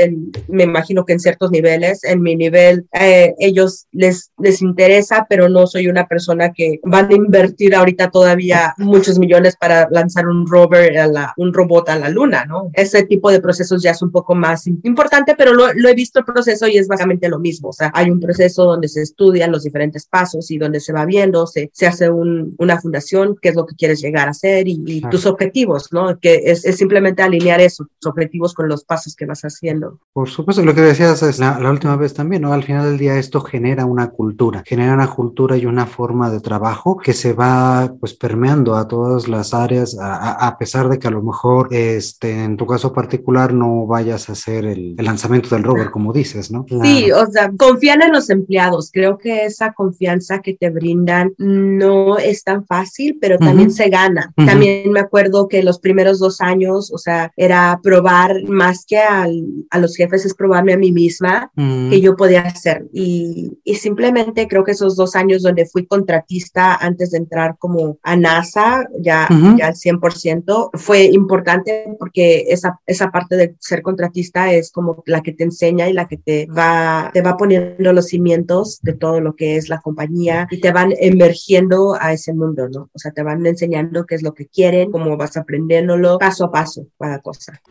me 0.47 0.63
imagino 0.63 1.05
que 1.05 1.13
en 1.13 1.19
ciertos 1.19 1.51
niveles, 1.51 2.03
en 2.03 2.23
mi 2.23 2.35
nivel, 2.35 2.87
eh, 2.91 3.35
ellos 3.37 3.85
les, 3.91 4.31
les 4.39 4.63
interesa, 4.63 5.27
pero 5.29 5.47
no 5.47 5.67
soy 5.67 5.87
una 5.87 6.07
persona 6.07 6.51
que 6.53 6.79
van 6.83 7.11
a 7.11 7.13
invertir 7.13 7.75
ahorita 7.75 8.09
todavía 8.09 8.73
muchos 8.79 9.19
millones 9.19 9.57
para 9.57 9.87
lanzar 9.91 10.27
un 10.27 10.47
rover, 10.47 10.97
a 10.97 11.05
la, 11.05 11.33
un 11.37 11.53
robot 11.53 11.89
a 11.89 11.99
la 11.99 12.09
luna, 12.09 12.45
¿no? 12.45 12.71
Ese 12.73 13.03
tipo 13.03 13.29
de 13.29 13.41
procesos 13.41 13.83
ya 13.83 13.91
es 13.91 14.01
un 14.01 14.11
poco 14.11 14.33
más 14.33 14.65
importante, 14.65 15.35
pero 15.37 15.53
lo, 15.53 15.71
lo 15.73 15.89
he 15.89 15.93
visto 15.93 16.17
el 16.19 16.25
proceso 16.25 16.67
y 16.67 16.77
es 16.77 16.87
básicamente 16.87 17.29
lo 17.29 17.39
mismo. 17.39 17.69
O 17.69 17.73
sea, 17.73 17.91
hay 17.93 18.09
un 18.09 18.19
proceso 18.19 18.65
donde 18.65 18.87
se 18.87 19.01
estudian 19.01 19.51
los 19.51 19.63
diferentes 19.63 19.84
pasos 20.09 20.51
y 20.51 20.57
donde 20.57 20.79
se 20.79 20.93
va 20.93 21.05
viendo, 21.05 21.47
se, 21.47 21.69
se 21.73 21.87
hace 21.87 22.09
un, 22.09 22.55
una 22.57 22.79
fundación, 22.79 23.35
qué 23.41 23.49
es 23.49 23.55
lo 23.55 23.65
que 23.65 23.75
quieres 23.75 24.01
llegar 24.01 24.27
a 24.27 24.31
hacer 24.31 24.67
y, 24.67 25.01
tus 25.11 25.25
objetivos, 25.25 25.89
¿no? 25.91 26.19
Que 26.19 26.41
es, 26.45 26.65
es, 26.65 26.77
simplemente 26.77 27.21
alinear 27.21 27.61
eso, 27.61 27.85
tus 27.99 28.09
objetivos 28.09 28.53
con 28.53 28.67
los 28.67 28.83
pasos 28.83 29.15
que 29.15 29.25
vas 29.25 29.41
haciendo. 29.41 29.99
Por 30.13 30.29
supuesto, 30.29 30.63
lo 30.63 30.73
que 30.73 30.81
decías 30.81 31.21
es 31.21 31.39
la, 31.39 31.59
la 31.59 31.69
última 31.69 31.95
vez 31.95 32.13
también, 32.13 32.41
¿no? 32.41 32.53
Al 32.53 32.63
final 32.63 32.85
del 32.85 32.97
día 32.97 33.17
esto 33.17 33.41
genera 33.41 33.85
una 33.85 34.09
cultura, 34.09 34.63
genera 34.65 34.93
una 34.93 35.07
cultura 35.07 35.57
y 35.57 35.65
una 35.65 35.85
forma 35.85 36.29
de 36.29 36.39
trabajo 36.39 36.97
que 36.97 37.13
se 37.13 37.33
va 37.33 37.93
pues 37.99 38.13
permeando 38.13 38.75
a 38.75 38.87
todas 38.87 39.27
las 39.27 39.53
áreas, 39.53 39.97
a, 39.99 40.47
a 40.47 40.57
pesar 40.57 40.89
de 40.89 40.97
que 40.97 41.07
a 41.07 41.11
lo 41.11 41.21
mejor 41.21 41.67
este, 41.71 42.43
en 42.43 42.57
tu 42.57 42.65
caso 42.65 42.93
particular 42.93 43.53
no 43.53 43.85
vayas 43.85 44.29
a 44.29 44.33
hacer 44.33 44.65
el, 44.65 44.95
el 44.97 45.05
lanzamiento 45.05 45.49
del 45.49 45.63
rover, 45.63 45.91
como 45.91 46.13
dices, 46.13 46.51
¿no? 46.51 46.65
Sí, 46.83 47.11
o 47.11 47.25
sea, 47.27 47.51
confían 47.57 48.01
en 48.01 48.11
los 48.11 48.29
empleados. 48.29 48.89
Creo 48.91 49.17
que 49.17 49.45
esa 49.45 49.73
confianza 49.75 50.39
que 50.39 50.55
te 50.55 50.69
brindan 50.69 51.33
no 51.37 52.17
es 52.17 52.43
tan 52.43 52.65
fácil, 52.65 53.17
pero 53.21 53.37
también 53.37 53.71
se 53.71 53.89
gana. 53.89 54.33
También 54.35 54.91
me 54.91 54.99
acuerdo 54.99 55.47
que 55.47 55.63
los 55.63 55.79
primeros 55.79 56.19
dos 56.19 56.41
años, 56.41 56.91
o 56.91 56.97
sea, 56.97 57.31
era 57.35 57.79
probar 57.83 58.43
más 58.47 58.85
que 58.85 58.97
al, 58.97 59.45
a 59.69 59.79
los 59.79 59.95
jefes, 59.95 60.25
es 60.25 60.33
probarme 60.33 60.73
a 60.73 60.77
mí 60.77 60.91
misma 60.91 61.51
que 61.55 62.01
yo 62.01 62.15
podía 62.15 62.41
hacer. 62.41 62.85
Y, 62.93 63.51
y 63.63 63.75
simplemente 63.75 64.47
creo 64.47 64.63
que 64.63 64.71
esos 64.71 64.95
dos 64.95 65.15
años 65.15 65.43
donde 65.43 65.65
fui 65.65 65.85
contratista 65.85 66.75
antes 66.75 67.11
de 67.11 67.17
entrar 67.17 67.57
como 67.59 67.97
a 68.03 68.15
NASA, 68.15 68.87
ya, 68.99 69.27
ya 69.57 69.67
al 69.67 69.75
100%, 69.75 70.71
fue 70.73 71.03
importante 71.03 71.85
porque 71.99 72.45
esa, 72.49 72.79
esa 72.85 73.11
parte 73.11 73.35
de 73.35 73.55
ser 73.59 73.81
contratista 73.81 74.53
es 74.53 74.71
como 74.71 75.03
la 75.05 75.21
que 75.21 75.33
te 75.33 75.43
enseña 75.43 75.89
y 75.89 75.93
la 75.93 76.07
que 76.07 76.17
te 76.17 76.47
va, 76.47 77.11
te 77.13 77.21
va 77.21 77.37
poniendo 77.37 77.93
los 77.93 78.07
cimientos 78.07 78.79
de 78.81 78.93
todo 78.93 79.21
lo 79.21 79.35
que 79.35 79.57
la 79.69 79.79
compañía 79.79 80.47
y 80.49 80.59
te 80.59 80.71
van 80.71 80.93
emergiendo 80.99 81.95
a 81.99 82.13
ese 82.13 82.33
mundo, 82.33 82.69
¿no? 82.69 82.89
O 82.93 82.99
sea, 82.99 83.11
te 83.11 83.23
van 83.23 83.45
enseñando 83.45 84.05
qué 84.05 84.15
es 84.15 84.23
lo 84.23 84.33
que 84.33 84.47
quieren, 84.47 84.91
cómo 84.91 85.17
vas 85.17 85.37
aprendiéndolo 85.37 86.17
paso 86.17 86.45
a 86.45 86.51
paso, 86.51 86.87
cada 86.99 87.19
cosa. 87.19 87.61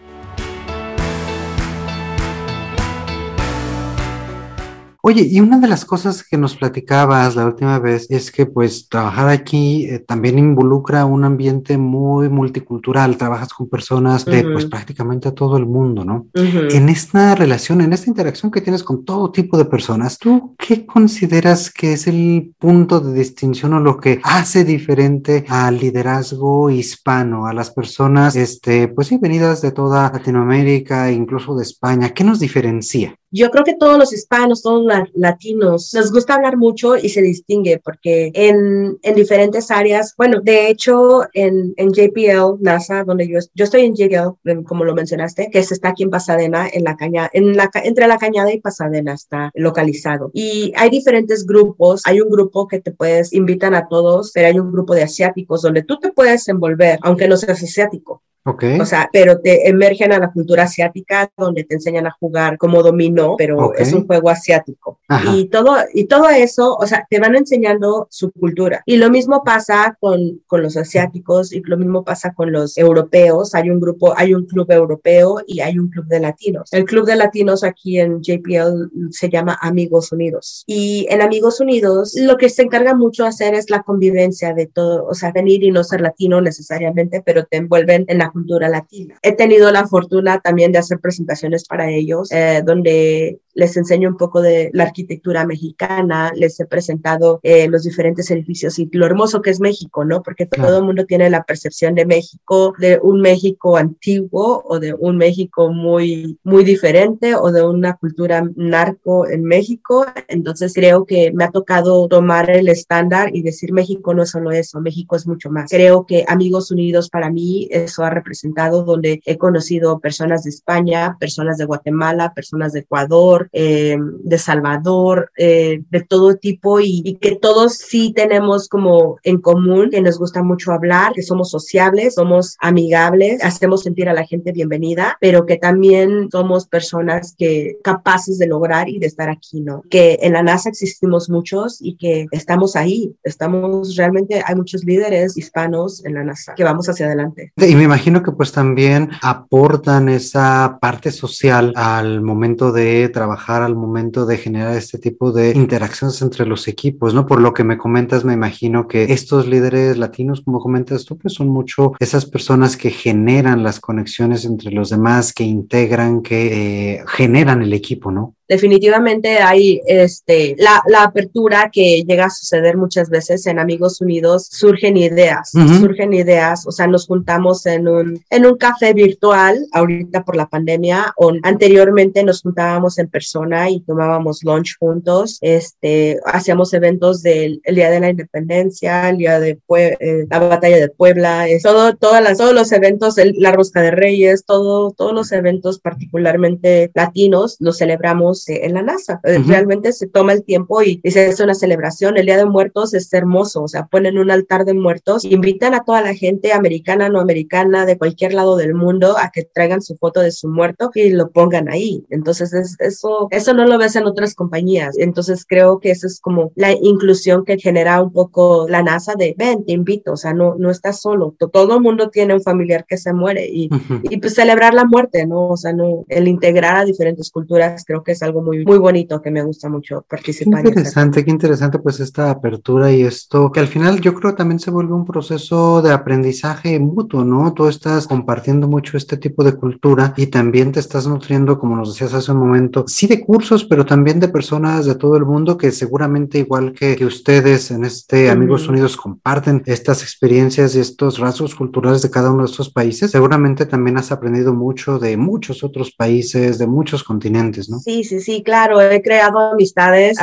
Oye, 5.06 5.28
y 5.30 5.38
una 5.40 5.58
de 5.58 5.68
las 5.68 5.84
cosas 5.84 6.24
que 6.26 6.38
nos 6.38 6.56
platicabas 6.56 7.36
la 7.36 7.44
última 7.44 7.78
vez 7.78 8.06
es 8.08 8.32
que 8.32 8.46
pues 8.46 8.88
trabajar 8.88 9.28
aquí 9.28 9.84
eh, 9.84 9.98
también 9.98 10.38
involucra 10.38 11.04
un 11.04 11.24
ambiente 11.24 11.76
muy 11.76 12.30
multicultural, 12.30 13.18
trabajas 13.18 13.52
con 13.52 13.68
personas 13.68 14.24
de 14.24 14.42
pues 14.44 14.64
prácticamente 14.64 15.30
todo 15.32 15.58
el 15.58 15.66
mundo, 15.66 16.06
¿no? 16.06 16.28
En 16.32 16.88
esta 16.88 17.34
relación, 17.34 17.82
en 17.82 17.92
esta 17.92 18.08
interacción 18.08 18.50
que 18.50 18.62
tienes 18.62 18.82
con 18.82 19.04
todo 19.04 19.30
tipo 19.30 19.58
de 19.58 19.66
personas, 19.66 20.16
¿tú 20.18 20.54
qué 20.56 20.86
consideras 20.86 21.70
que 21.70 21.92
es 21.92 22.06
el 22.06 22.54
punto 22.58 23.00
de 23.00 23.12
distinción 23.12 23.74
o 23.74 23.80
lo 23.80 23.98
que 23.98 24.20
hace 24.22 24.64
diferente 24.64 25.44
al 25.50 25.80
liderazgo 25.80 26.70
hispano, 26.70 27.46
a 27.46 27.52
las 27.52 27.70
personas, 27.70 28.36
este, 28.36 28.88
pues 28.88 29.08
sí, 29.08 29.18
venidas 29.18 29.60
de 29.60 29.70
toda 29.70 30.10
Latinoamérica, 30.10 31.12
incluso 31.12 31.54
de 31.54 31.62
España? 31.64 32.08
¿Qué 32.14 32.24
nos 32.24 32.40
diferencia? 32.40 33.18
Yo 33.36 33.50
creo 33.50 33.64
que 33.64 33.74
todos 33.74 33.98
los 33.98 34.12
hispanos, 34.12 34.62
todos 34.62 34.86
los 34.86 35.08
latinos, 35.12 35.92
nos 35.92 36.12
gusta 36.12 36.36
hablar 36.36 36.56
mucho 36.56 36.96
y 36.96 37.08
se 37.08 37.20
distingue 37.20 37.80
porque 37.82 38.30
en, 38.32 38.96
en 39.02 39.14
diferentes 39.16 39.72
áreas, 39.72 40.14
bueno, 40.16 40.40
de 40.40 40.68
hecho, 40.68 41.22
en, 41.32 41.74
en 41.76 41.90
JPL, 41.90 42.62
NASA, 42.62 43.02
donde 43.02 43.26
yo, 43.26 43.40
yo 43.52 43.64
estoy 43.64 43.86
en 43.86 43.96
JPL, 43.96 44.62
como 44.64 44.84
lo 44.84 44.94
mencionaste, 44.94 45.50
que 45.50 45.64
se 45.64 45.74
está 45.74 45.88
aquí 45.88 46.04
en 46.04 46.10
Pasadena, 46.10 46.68
en 46.72 46.84
la 46.84 46.96
caña, 46.96 47.28
en 47.32 47.56
la, 47.56 47.68
entre 47.82 48.06
la 48.06 48.18
cañada 48.18 48.52
y 48.52 48.60
Pasadena 48.60 49.14
está 49.14 49.50
localizado. 49.54 50.30
Y 50.32 50.72
hay 50.76 50.90
diferentes 50.90 51.44
grupos. 51.44 52.02
Hay 52.04 52.20
un 52.20 52.30
grupo 52.30 52.68
que 52.68 52.80
te 52.80 52.92
puedes, 52.92 53.32
invitan 53.32 53.74
a 53.74 53.88
todos, 53.88 54.30
pero 54.32 54.46
hay 54.46 54.60
un 54.60 54.70
grupo 54.70 54.94
de 54.94 55.02
asiáticos 55.02 55.62
donde 55.62 55.82
tú 55.82 55.98
te 55.98 56.12
puedes 56.12 56.46
envolver, 56.46 57.00
aunque 57.02 57.26
no 57.26 57.36
seas 57.36 57.60
asiático. 57.60 58.22
Okay. 58.46 58.78
O 58.78 58.84
sea, 58.84 59.08
pero 59.10 59.40
te 59.40 59.68
emergen 59.68 60.12
a 60.12 60.18
la 60.18 60.30
cultura 60.30 60.64
asiática 60.64 61.30
donde 61.36 61.64
te 61.64 61.76
enseñan 61.76 62.06
a 62.06 62.10
jugar 62.10 62.58
como 62.58 62.82
dominó, 62.82 63.36
pero 63.38 63.72
es 63.74 63.92
un 63.94 64.06
juego 64.06 64.28
asiático. 64.28 65.00
Y 65.34 65.46
todo, 65.46 65.76
y 65.94 66.04
todo 66.04 66.28
eso, 66.28 66.76
o 66.76 66.86
sea, 66.86 67.06
te 67.08 67.18
van 67.18 67.36
enseñando 67.36 68.06
su 68.10 68.32
cultura. 68.32 68.82
Y 68.84 68.96
lo 68.96 69.08
mismo 69.10 69.42
pasa 69.44 69.96
con, 69.98 70.42
con 70.46 70.62
los 70.62 70.76
asiáticos 70.76 71.52
y 71.52 71.60
lo 71.60 71.78
mismo 71.78 72.04
pasa 72.04 72.34
con 72.34 72.52
los 72.52 72.76
europeos. 72.76 73.54
Hay 73.54 73.70
un 73.70 73.80
grupo, 73.80 74.12
hay 74.16 74.34
un 74.34 74.44
club 74.44 74.70
europeo 74.70 75.40
y 75.46 75.60
hay 75.60 75.78
un 75.78 75.88
club 75.88 76.06
de 76.06 76.20
latinos. 76.20 76.70
El 76.72 76.84
club 76.84 77.06
de 77.06 77.16
latinos 77.16 77.64
aquí 77.64 77.98
en 77.98 78.20
JPL 78.20 78.90
se 79.10 79.30
llama 79.30 79.58
Amigos 79.62 80.12
Unidos. 80.12 80.64
Y 80.66 81.06
en 81.08 81.22
Amigos 81.22 81.60
Unidos 81.60 82.14
lo 82.14 82.36
que 82.36 82.50
se 82.50 82.62
encarga 82.62 82.94
mucho 82.94 83.24
hacer 83.24 83.54
es 83.54 83.70
la 83.70 83.82
convivencia 83.82 84.52
de 84.52 84.66
todo, 84.66 85.06
o 85.06 85.14
sea, 85.14 85.32
venir 85.32 85.62
y 85.64 85.70
no 85.70 85.84
ser 85.84 86.00
latino 86.00 86.40
necesariamente, 86.40 87.22
pero 87.24 87.44
te 87.44 87.56
envuelven 87.56 88.04
en 88.08 88.18
la 88.18 88.30
cultura 88.34 88.68
latina. 88.68 89.16
He 89.22 89.32
tenido 89.32 89.70
la 89.70 89.86
fortuna 89.86 90.40
también 90.40 90.72
de 90.72 90.78
hacer 90.78 90.98
presentaciones 90.98 91.64
para 91.66 91.88
ellos, 91.88 92.30
eh, 92.32 92.62
donde 92.66 93.38
les 93.54 93.76
enseño 93.76 94.08
un 94.08 94.16
poco 94.16 94.42
de 94.42 94.70
la 94.72 94.84
arquitectura 94.84 95.46
mexicana, 95.46 96.32
les 96.34 96.58
he 96.60 96.66
presentado 96.66 97.40
eh, 97.42 97.68
los 97.68 97.84
diferentes 97.84 98.30
edificios 98.30 98.78
y 98.78 98.88
lo 98.92 99.06
hermoso 99.06 99.42
que 99.42 99.50
es 99.50 99.60
México, 99.60 100.04
¿no? 100.04 100.22
Porque 100.22 100.46
todo 100.46 100.78
el 100.78 100.84
mundo 100.84 101.06
tiene 101.06 101.30
la 101.30 101.44
percepción 101.44 101.94
de 101.94 102.06
México, 102.06 102.74
de 102.78 102.98
un 103.02 103.20
México 103.20 103.76
antiguo 103.76 104.62
o 104.66 104.78
de 104.78 104.94
un 104.94 105.16
México 105.16 105.72
muy, 105.72 106.38
muy 106.42 106.64
diferente 106.64 107.34
o 107.34 107.50
de 107.52 107.66
una 107.66 107.96
cultura 107.96 108.42
narco 108.56 109.28
en 109.28 109.44
México. 109.44 110.04
Entonces 110.28 110.72
creo 110.74 111.04
que 111.04 111.32
me 111.32 111.44
ha 111.44 111.50
tocado 111.50 112.08
tomar 112.08 112.50
el 112.50 112.68
estándar 112.68 113.34
y 113.34 113.42
decir 113.42 113.72
México 113.72 114.14
no 114.14 114.22
es 114.22 114.30
solo 114.30 114.50
eso, 114.50 114.80
México 114.80 115.16
es 115.16 115.26
mucho 115.26 115.50
más. 115.50 115.70
Creo 115.70 116.06
que 116.06 116.24
Amigos 116.28 116.70
Unidos 116.70 117.08
para 117.08 117.30
mí 117.30 117.68
eso 117.70 118.02
ha 118.04 118.10
representado 118.10 118.84
donde 118.84 119.20
he 119.24 119.38
conocido 119.38 120.00
personas 120.00 120.44
de 120.44 120.50
España, 120.50 121.16
personas 121.18 121.58
de 121.58 121.64
Guatemala, 121.64 122.32
personas 122.34 122.72
de 122.72 122.80
Ecuador, 122.80 123.43
eh, 123.52 123.96
de 123.98 124.38
Salvador, 124.38 125.30
eh, 125.36 125.82
de 125.90 126.00
todo 126.02 126.36
tipo 126.36 126.80
y, 126.80 127.18
que 127.20 127.36
todos 127.36 127.74
sí 127.74 128.12
tenemos 128.14 128.68
como 128.68 129.18
en 129.22 129.40
común 129.40 129.90
que 129.90 130.00
nos 130.00 130.18
gusta 130.18 130.42
mucho 130.42 130.72
hablar, 130.72 131.12
que 131.12 131.22
somos 131.22 131.50
sociables, 131.50 132.14
somos 132.14 132.56
amigables, 132.60 133.42
hacemos 133.42 133.82
sentir 133.82 134.08
a 134.08 134.14
la 134.14 134.26
gente 134.26 134.52
bienvenida, 134.52 135.16
pero 135.20 135.46
que 135.46 135.56
también 135.56 136.28
somos 136.30 136.66
personas 136.66 137.34
que 137.36 137.76
capaces 137.82 138.38
de 138.38 138.46
lograr 138.46 138.88
y 138.88 138.98
de 138.98 139.06
estar 139.06 139.28
aquí, 139.28 139.60
¿no? 139.60 139.82
Que 139.90 140.18
en 140.22 140.32
la 140.32 140.42
NASA 140.42 140.68
existimos 140.68 141.30
muchos 141.30 141.78
y 141.80 141.96
que 141.96 142.26
estamos 142.30 142.76
ahí, 142.76 143.14
estamos 143.22 143.96
realmente, 143.96 144.42
hay 144.44 144.54
muchos 144.54 144.84
líderes 144.84 145.36
hispanos 145.36 146.04
en 146.04 146.14
la 146.14 146.24
NASA 146.24 146.54
que 146.54 146.64
vamos 146.64 146.88
hacia 146.88 147.06
adelante. 147.06 147.52
Y 147.56 147.74
me 147.74 147.84
imagino 147.84 148.22
que 148.22 148.32
pues 148.32 148.52
también 148.52 149.10
aportan 149.22 150.08
esa 150.08 150.78
parte 150.80 151.10
social 151.10 151.72
al 151.76 152.20
momento 152.22 152.72
de 152.72 153.08
trabajar 153.08 153.33
al 153.62 153.74
momento 153.74 154.26
de 154.26 154.38
generar 154.38 154.76
este 154.76 154.98
tipo 154.98 155.32
de 155.32 155.50
interacciones 155.50 156.20
entre 156.22 156.46
los 156.46 156.68
equipos, 156.68 157.14
¿no? 157.14 157.26
Por 157.26 157.40
lo 157.40 157.52
que 157.52 157.64
me 157.64 157.78
comentas, 157.78 158.24
me 158.24 158.32
imagino 158.32 158.88
que 158.88 159.04
estos 159.12 159.46
líderes 159.46 159.98
latinos, 159.98 160.42
como 160.42 160.60
comentas 160.60 161.04
tú, 161.04 161.18
pues 161.18 161.34
son 161.34 161.48
mucho 161.48 161.92
esas 161.98 162.26
personas 162.26 162.76
que 162.76 162.90
generan 162.90 163.62
las 163.62 163.80
conexiones 163.80 164.44
entre 164.44 164.70
los 164.70 164.90
demás, 164.90 165.32
que 165.32 165.44
integran, 165.44 166.22
que 166.22 166.96
eh, 166.96 167.04
generan 167.06 167.62
el 167.62 167.72
equipo, 167.72 168.10
¿no? 168.10 168.33
Definitivamente 168.48 169.38
hay 169.38 169.80
este, 169.86 170.54
la, 170.58 170.82
la, 170.88 171.04
apertura 171.04 171.70
que 171.72 172.02
llega 172.02 172.26
a 172.26 172.30
suceder 172.30 172.76
muchas 172.76 173.08
veces 173.08 173.46
en 173.46 173.58
Amigos 173.58 174.00
Unidos, 174.00 174.48
surgen 174.50 174.96
ideas, 174.96 175.50
surgen 175.50 176.12
ideas, 176.12 176.66
o 176.66 176.72
sea, 176.72 176.86
nos 176.86 177.06
juntamos 177.06 177.64
en 177.66 177.88
un, 177.88 178.22
en 178.30 178.46
un 178.46 178.56
café 178.56 178.92
virtual, 178.92 179.66
ahorita 179.72 180.24
por 180.24 180.36
la 180.36 180.46
pandemia, 180.46 181.12
o 181.16 181.32
anteriormente 181.42 182.22
nos 182.24 182.42
juntábamos 182.42 182.98
en 182.98 183.08
persona 183.08 183.70
y 183.70 183.80
tomábamos 183.80 184.42
lunch 184.44 184.76
juntos, 184.78 185.38
este, 185.40 186.18
hacíamos 186.26 186.72
eventos 186.74 187.22
del 187.22 187.60
Día 187.66 187.90
de 187.90 188.00
la 188.00 188.10
Independencia, 188.10 189.08
el 189.10 189.18
Día 189.18 189.40
de 189.40 189.58
eh, 189.78 190.26
la 190.30 190.38
Batalla 190.38 190.76
de 190.76 190.88
Puebla, 190.88 191.46
todo, 191.62 191.94
todas 191.96 192.22
las, 192.22 192.38
todos 192.38 192.54
los 192.54 192.72
eventos, 192.72 193.16
la 193.36 193.52
Rosca 193.52 193.80
de 193.80 193.90
Reyes, 193.90 194.44
todo, 194.44 194.92
todos 194.92 195.12
los 195.12 195.32
eventos 195.32 195.78
particularmente 195.78 196.90
latinos, 196.94 197.56
los 197.60 197.78
celebramos 197.78 198.33
en 198.46 198.74
la 198.74 198.82
NASA. 198.82 199.20
Eh, 199.24 199.38
realmente 199.46 199.92
se 199.92 200.06
toma 200.06 200.32
el 200.32 200.44
tiempo 200.44 200.82
y, 200.82 201.00
se 201.04 201.26
hace 201.26 201.44
una 201.44 201.54
celebración. 201.54 202.16
El 202.16 202.26
Día 202.26 202.36
de 202.36 202.46
Muertos 202.46 202.94
es 202.94 203.12
hermoso, 203.12 203.62
o 203.62 203.68
sea, 203.68 203.86
ponen 203.86 204.18
un 204.18 204.30
altar 204.30 204.64
de 204.64 204.74
muertos, 204.74 205.24
invitan 205.24 205.74
a 205.74 205.84
toda 205.84 206.02
la 206.02 206.14
gente 206.14 206.52
americana, 206.52 207.08
no 207.08 207.20
americana, 207.20 207.86
de 207.86 207.98
cualquier 207.98 208.34
lado 208.34 208.56
del 208.56 208.74
mundo 208.74 209.16
a 209.18 209.30
que 209.30 209.44
traigan 209.44 209.82
su 209.82 209.96
foto 209.96 210.20
de 210.20 210.32
su 210.32 210.48
muerto 210.48 210.90
y 210.94 211.10
lo 211.10 211.30
pongan 211.30 211.68
ahí. 211.68 212.04
Entonces, 212.10 212.52
eso, 212.78 213.28
eso 213.30 213.54
no 213.54 213.66
lo 213.66 213.78
ves 213.78 213.96
en 213.96 214.04
otras 214.04 214.34
compañías. 214.34 214.96
Entonces, 214.98 215.44
creo 215.46 215.78
que 215.78 215.90
eso 215.90 216.06
es 216.06 216.20
como 216.20 216.52
la 216.54 216.72
inclusión 216.72 217.44
que 217.44 217.58
genera 217.58 218.02
un 218.02 218.12
poco 218.12 218.66
la 218.68 218.82
NASA 218.82 219.14
de, 219.16 219.34
ven, 219.36 219.64
te 219.64 219.72
invito, 219.72 220.12
o 220.12 220.16
sea, 220.16 220.32
no, 220.32 220.56
no 220.58 220.70
estás 220.70 221.00
solo. 221.00 221.34
Todo 221.38 221.76
el 221.76 221.80
mundo 221.80 222.10
tiene 222.10 222.34
un 222.34 222.42
familiar 222.42 222.84
que 222.86 222.96
se 222.96 223.12
muere 223.12 223.46
y, 223.46 223.68
y 224.02 224.16
pues 224.18 224.34
celebrar 224.34 224.74
la 224.74 224.84
muerte, 224.84 225.26
¿no? 225.26 225.48
O 225.48 225.56
sea, 225.56 225.72
no, 225.72 226.04
el 226.08 226.28
integrar 226.28 226.76
a 226.76 226.84
diferentes 226.84 227.30
culturas 227.30 227.84
creo 227.84 228.02
que 228.02 228.12
es 228.12 228.22
algo 228.24 228.42
muy, 228.42 228.64
muy 228.64 228.78
bonito 228.78 229.20
que 229.22 229.30
me 229.30 229.42
gusta 229.42 229.68
mucho 229.68 230.04
participar. 230.08 230.62
Qué 230.62 230.68
interesante, 230.68 231.24
qué 231.24 231.30
interesante 231.30 231.78
pues 231.78 232.00
esta 232.00 232.30
apertura 232.30 232.92
y 232.92 233.02
esto, 233.02 233.50
que 233.52 233.60
al 233.60 233.68
final 233.68 234.00
yo 234.00 234.14
creo 234.14 234.34
también 234.34 234.58
se 234.58 234.70
vuelve 234.70 234.94
un 234.94 235.04
proceso 235.04 235.82
de 235.82 235.92
aprendizaje 235.92 236.78
mutuo, 236.78 237.24
¿no? 237.24 237.52
Tú 237.52 237.68
estás 237.68 238.06
compartiendo 238.06 238.68
mucho 238.68 238.96
este 238.96 239.16
tipo 239.16 239.44
de 239.44 239.54
cultura 239.54 240.14
y 240.16 240.26
también 240.26 240.72
te 240.72 240.80
estás 240.80 241.06
nutriendo, 241.06 241.58
como 241.58 241.76
nos 241.76 241.92
decías 241.92 242.14
hace 242.14 242.32
un 242.32 242.38
momento, 242.38 242.84
sí 242.88 243.06
de 243.06 243.20
cursos, 243.20 243.64
pero 243.64 243.84
también 243.84 244.20
de 244.20 244.28
personas 244.28 244.86
de 244.86 244.94
todo 244.94 245.16
el 245.16 245.24
mundo 245.24 245.56
que 245.56 245.70
seguramente 245.70 246.38
igual 246.38 246.72
que, 246.72 246.96
que 246.96 247.06
ustedes 247.06 247.70
en 247.70 247.84
este 247.84 248.30
Amigos 248.30 248.68
Unidos 248.68 248.96
comparten 248.96 249.62
estas 249.66 250.02
experiencias 250.02 250.74
y 250.74 250.80
estos 250.80 251.18
rasgos 251.18 251.54
culturales 251.54 252.02
de 252.02 252.10
cada 252.10 252.30
uno 252.30 252.44
de 252.44 252.50
estos 252.50 252.70
países, 252.70 253.10
seguramente 253.10 253.66
también 253.66 253.98
has 253.98 254.12
aprendido 254.12 254.54
mucho 254.54 254.98
de 254.98 255.16
muchos 255.16 255.64
otros 255.64 255.92
países, 255.92 256.58
de 256.58 256.66
muchos 256.66 257.04
continentes, 257.04 257.68
¿no? 257.68 257.78
Sí, 257.80 258.04
sí, 258.04 258.13
sí, 258.20 258.42
claro, 258.42 258.80
he 258.80 259.02
creado 259.02 259.52
amistades. 259.52 260.18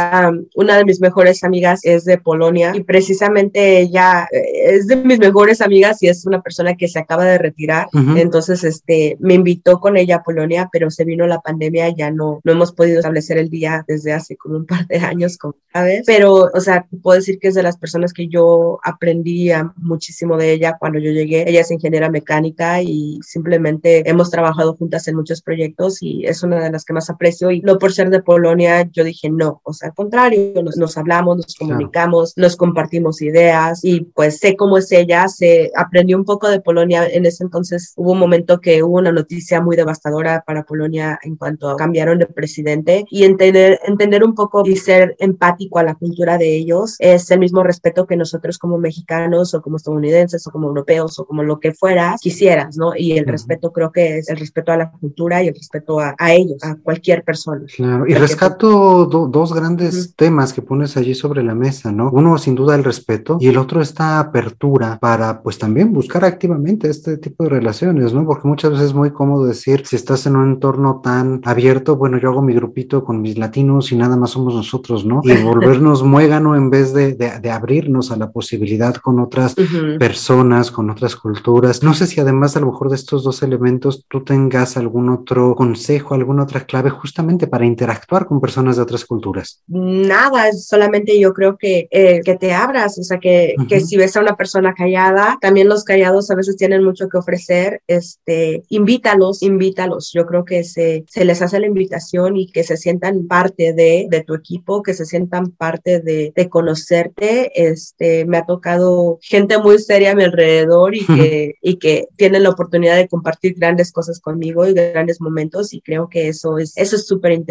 una 0.55 0.77
de 0.77 0.85
mis 0.85 1.01
mejores 1.01 1.43
amigas 1.43 1.81
es 1.83 2.05
de 2.05 2.17
Polonia 2.17 2.71
y 2.75 2.83
precisamente 2.83 3.79
ella 3.79 4.27
eh, 4.31 4.75
es 4.75 4.87
de 4.87 4.95
mis 4.95 5.19
mejores 5.19 5.61
amigas 5.61 6.01
y 6.03 6.07
es 6.07 6.25
una 6.25 6.41
persona 6.41 6.75
que 6.75 6.87
se 6.87 6.99
acaba 6.99 7.25
de 7.25 7.37
retirar. 7.37 7.87
Entonces, 8.15 8.63
este, 8.63 9.17
me 9.19 9.35
invitó 9.35 9.79
con 9.79 9.97
ella 9.97 10.17
a 10.17 10.23
Polonia, 10.23 10.69
pero 10.71 10.89
se 10.89 11.05
vino 11.05 11.27
la 11.27 11.39
pandemia, 11.39 11.89
ya 11.95 12.11
no, 12.11 12.41
no 12.43 12.51
hemos 12.51 12.71
podido 12.71 12.99
establecer 12.99 13.37
el 13.37 13.49
día 13.49 13.83
desde 13.87 14.13
hace 14.13 14.35
como 14.35 14.57
un 14.57 14.65
par 14.65 14.87
de 14.87 14.97
años, 14.97 15.37
como 15.37 15.55
sabes. 15.73 16.03
Pero, 16.05 16.49
o 16.53 16.59
sea, 16.59 16.85
puedo 17.01 17.17
decir 17.17 17.39
que 17.39 17.49
es 17.49 17.55
de 17.55 17.63
las 17.63 17.77
personas 17.77 18.13
que 18.13 18.27
yo 18.27 18.79
aprendí 18.83 19.51
muchísimo 19.77 20.37
de 20.37 20.51
ella 20.53 20.77
cuando 20.79 20.99
yo 20.99 21.11
llegué. 21.11 21.49
Ella 21.49 21.61
es 21.61 21.71
ingeniera 21.71 22.09
mecánica 22.09 22.81
y 22.81 23.19
simplemente 23.23 24.09
hemos 24.09 24.29
trabajado 24.29 24.75
juntas 24.75 25.07
en 25.07 25.15
muchos 25.15 25.41
proyectos 25.41 26.01
y 26.01 26.25
es 26.25 26.43
una 26.43 26.63
de 26.63 26.71
las 26.71 26.85
que 26.85 26.93
más 26.93 27.09
aprecio 27.09 27.51
y 27.51 27.61
por 27.81 27.91
ser 27.91 28.11
de 28.11 28.21
Polonia, 28.21 28.87
yo 28.91 29.03
dije 29.03 29.29
no, 29.31 29.59
o 29.63 29.73
sea, 29.73 29.89
al 29.89 29.95
contrario, 29.95 30.53
nos, 30.77 30.97
hablamos, 30.97 31.37
nos 31.37 31.55
comunicamos, 31.55 32.33
nos 32.37 32.55
compartimos 32.55 33.21
ideas 33.23 33.83
y 33.83 34.01
pues 34.01 34.37
sé 34.37 34.55
cómo 34.55 34.77
es 34.77 34.91
ella, 34.91 35.27
se 35.27 35.71
aprendió 35.75 36.15
un 36.15 36.25
poco 36.25 36.47
de 36.47 36.61
Polonia. 36.61 37.07
En 37.07 37.25
ese 37.25 37.43
entonces 37.43 37.93
hubo 37.97 38.11
un 38.11 38.19
momento 38.19 38.61
que 38.61 38.83
hubo 38.83 38.99
una 38.99 39.11
noticia 39.11 39.61
muy 39.61 39.75
devastadora 39.75 40.43
para 40.45 40.63
Polonia 40.63 41.19
en 41.23 41.35
cuanto 41.35 41.69
a 41.69 41.75
cambiaron 41.75 42.19
de 42.19 42.27
presidente 42.27 43.03
y 43.09 43.23
entender, 43.23 43.79
entender 43.85 44.23
un 44.23 44.35
poco 44.35 44.61
y 44.65 44.75
ser 44.75 45.15
empático 45.17 45.79
a 45.79 45.83
la 45.83 45.95
cultura 45.95 46.37
de 46.37 46.55
ellos 46.55 46.95
es 46.99 47.31
el 47.31 47.39
mismo 47.39 47.63
respeto 47.63 48.05
que 48.05 48.15
nosotros 48.15 48.59
como 48.59 48.77
mexicanos 48.77 49.55
o 49.55 49.61
como 49.61 49.77
estadounidenses 49.77 50.45
o 50.45 50.51
como 50.51 50.67
europeos 50.67 51.17
o 51.17 51.25
como 51.25 51.41
lo 51.41 51.59
que 51.59 51.73
fueras 51.73 52.21
quisieras, 52.21 52.77
¿no? 52.77 52.95
Y 52.95 53.17
el 53.17 53.25
respeto 53.25 53.71
creo 53.71 53.91
que 53.91 54.19
es 54.19 54.29
el 54.29 54.37
respeto 54.37 54.71
a 54.71 54.77
la 54.77 54.91
cultura 54.91 55.43
y 55.43 55.47
el 55.47 55.55
respeto 55.55 55.99
a, 55.99 56.15
ellos, 56.31 56.63
a 56.63 56.75
cualquier 56.75 57.23
persona. 57.23 57.65
Claro, 57.75 58.05
y 58.07 58.13
rescato 58.13 59.05
dos 59.05 59.53
grandes 59.53 60.15
temas 60.15 60.53
que 60.53 60.61
pones 60.61 60.97
allí 60.97 61.15
sobre 61.15 61.43
la 61.43 61.55
mesa, 61.55 61.91
¿no? 61.91 62.09
Uno 62.11 62.37
sin 62.37 62.55
duda 62.55 62.75
el 62.75 62.83
respeto 62.83 63.37
y 63.39 63.47
el 63.47 63.57
otro 63.57 63.81
esta 63.81 64.19
apertura 64.19 64.97
para 64.99 65.41
pues 65.41 65.57
también 65.57 65.93
buscar 65.93 66.25
activamente 66.25 66.89
este 66.89 67.17
tipo 67.17 67.43
de 67.43 67.49
relaciones, 67.49 68.13
¿no? 68.13 68.25
Porque 68.25 68.47
muchas 68.47 68.71
veces 68.71 68.87
es 68.87 68.93
muy 68.93 69.11
cómodo 69.11 69.45
decir, 69.45 69.83
si 69.85 69.95
estás 69.95 70.25
en 70.25 70.35
un 70.35 70.51
entorno 70.51 71.01
tan 71.03 71.41
abierto, 71.45 71.95
bueno, 71.95 72.17
yo 72.17 72.29
hago 72.29 72.41
mi 72.41 72.53
grupito 72.53 73.03
con 73.03 73.21
mis 73.21 73.37
latinos 73.37 73.91
y 73.91 73.95
nada 73.95 74.17
más 74.17 74.31
somos 74.31 74.53
nosotros, 74.53 75.05
¿no? 75.05 75.21
Y 75.23 75.33
volvernos 75.43 76.03
muégano 76.03 76.55
en 76.55 76.69
vez 76.69 76.93
de, 76.93 77.13
de, 77.13 77.51
abrirnos 77.51 78.11
a 78.11 78.17
la 78.17 78.31
posibilidad 78.31 78.95
con 78.95 79.19
otras 79.19 79.55
personas, 79.99 80.71
con 80.71 80.89
otras 80.89 81.15
culturas. 81.15 81.83
No 81.83 81.93
sé 81.93 82.07
si 82.07 82.19
además 82.19 82.55
a 82.55 82.59
lo 82.59 82.67
mejor 82.67 82.89
de 82.89 82.95
estos 82.95 83.23
dos 83.23 83.43
elementos 83.43 84.05
tú 84.07 84.23
tengas 84.23 84.77
algún 84.77 85.09
otro 85.09 85.55
consejo, 85.55 86.15
alguna 86.15 86.43
otra 86.43 86.61
clave 86.61 86.89
justamente 86.89 87.47
para 87.47 87.60
interactuar 87.65 88.25
con 88.25 88.41
personas 88.41 88.75
de 88.75 88.83
otras 88.83 89.05
culturas. 89.05 89.61
Nada, 89.67 90.51
solamente 90.53 91.19
yo 91.19 91.33
creo 91.33 91.57
que, 91.57 91.87
eh, 91.91 92.21
que 92.23 92.35
te 92.35 92.53
abras, 92.53 92.97
o 92.97 93.03
sea, 93.03 93.19
que, 93.19 93.55
que 93.67 93.79
si 93.79 93.97
ves 93.97 94.15
a 94.15 94.21
una 94.21 94.35
persona 94.35 94.73
callada, 94.73 95.37
también 95.41 95.69
los 95.69 95.83
callados 95.83 96.29
a 96.31 96.35
veces 96.35 96.57
tienen 96.57 96.83
mucho 96.83 97.09
que 97.09 97.17
ofrecer, 97.17 97.81
este, 97.87 98.63
invítalos, 98.69 99.43
invítalos. 99.43 100.11
Yo 100.13 100.25
creo 100.25 100.45
que 100.45 100.63
se, 100.63 101.03
se 101.07 101.25
les 101.25 101.41
hace 101.41 101.59
la 101.59 101.67
invitación 101.67 102.37
y 102.37 102.47
que 102.47 102.63
se 102.63 102.77
sientan 102.77 103.27
parte 103.27 103.73
de, 103.73 104.07
de 104.09 104.23
tu 104.23 104.33
equipo, 104.33 104.83
que 104.83 104.93
se 104.93 105.05
sientan 105.05 105.51
parte 105.51 105.99
de, 106.01 106.33
de 106.35 106.49
conocerte. 106.49 107.51
Este, 107.55 108.25
me 108.25 108.37
ha 108.37 108.45
tocado 108.45 109.19
gente 109.21 109.57
muy 109.57 109.79
seria 109.79 110.11
a 110.11 110.15
mi 110.15 110.23
alrededor 110.23 110.95
y 110.95 111.05
que, 111.05 111.55
y 111.61 111.77
que 111.77 112.07
tienen 112.15 112.43
la 112.43 112.49
oportunidad 112.49 112.95
de 112.95 113.07
compartir 113.07 113.55
grandes 113.55 113.91
cosas 113.91 114.19
conmigo 114.19 114.65
y 114.65 114.73
grandes 114.73 115.21
momentos 115.21 115.73
y 115.73 115.81
creo 115.81 116.09
que 116.09 116.27
eso 116.27 116.57
es, 116.57 116.73
eso 116.77 116.95
es 116.95 117.07
súper 117.07 117.31
interesante, 117.31 117.50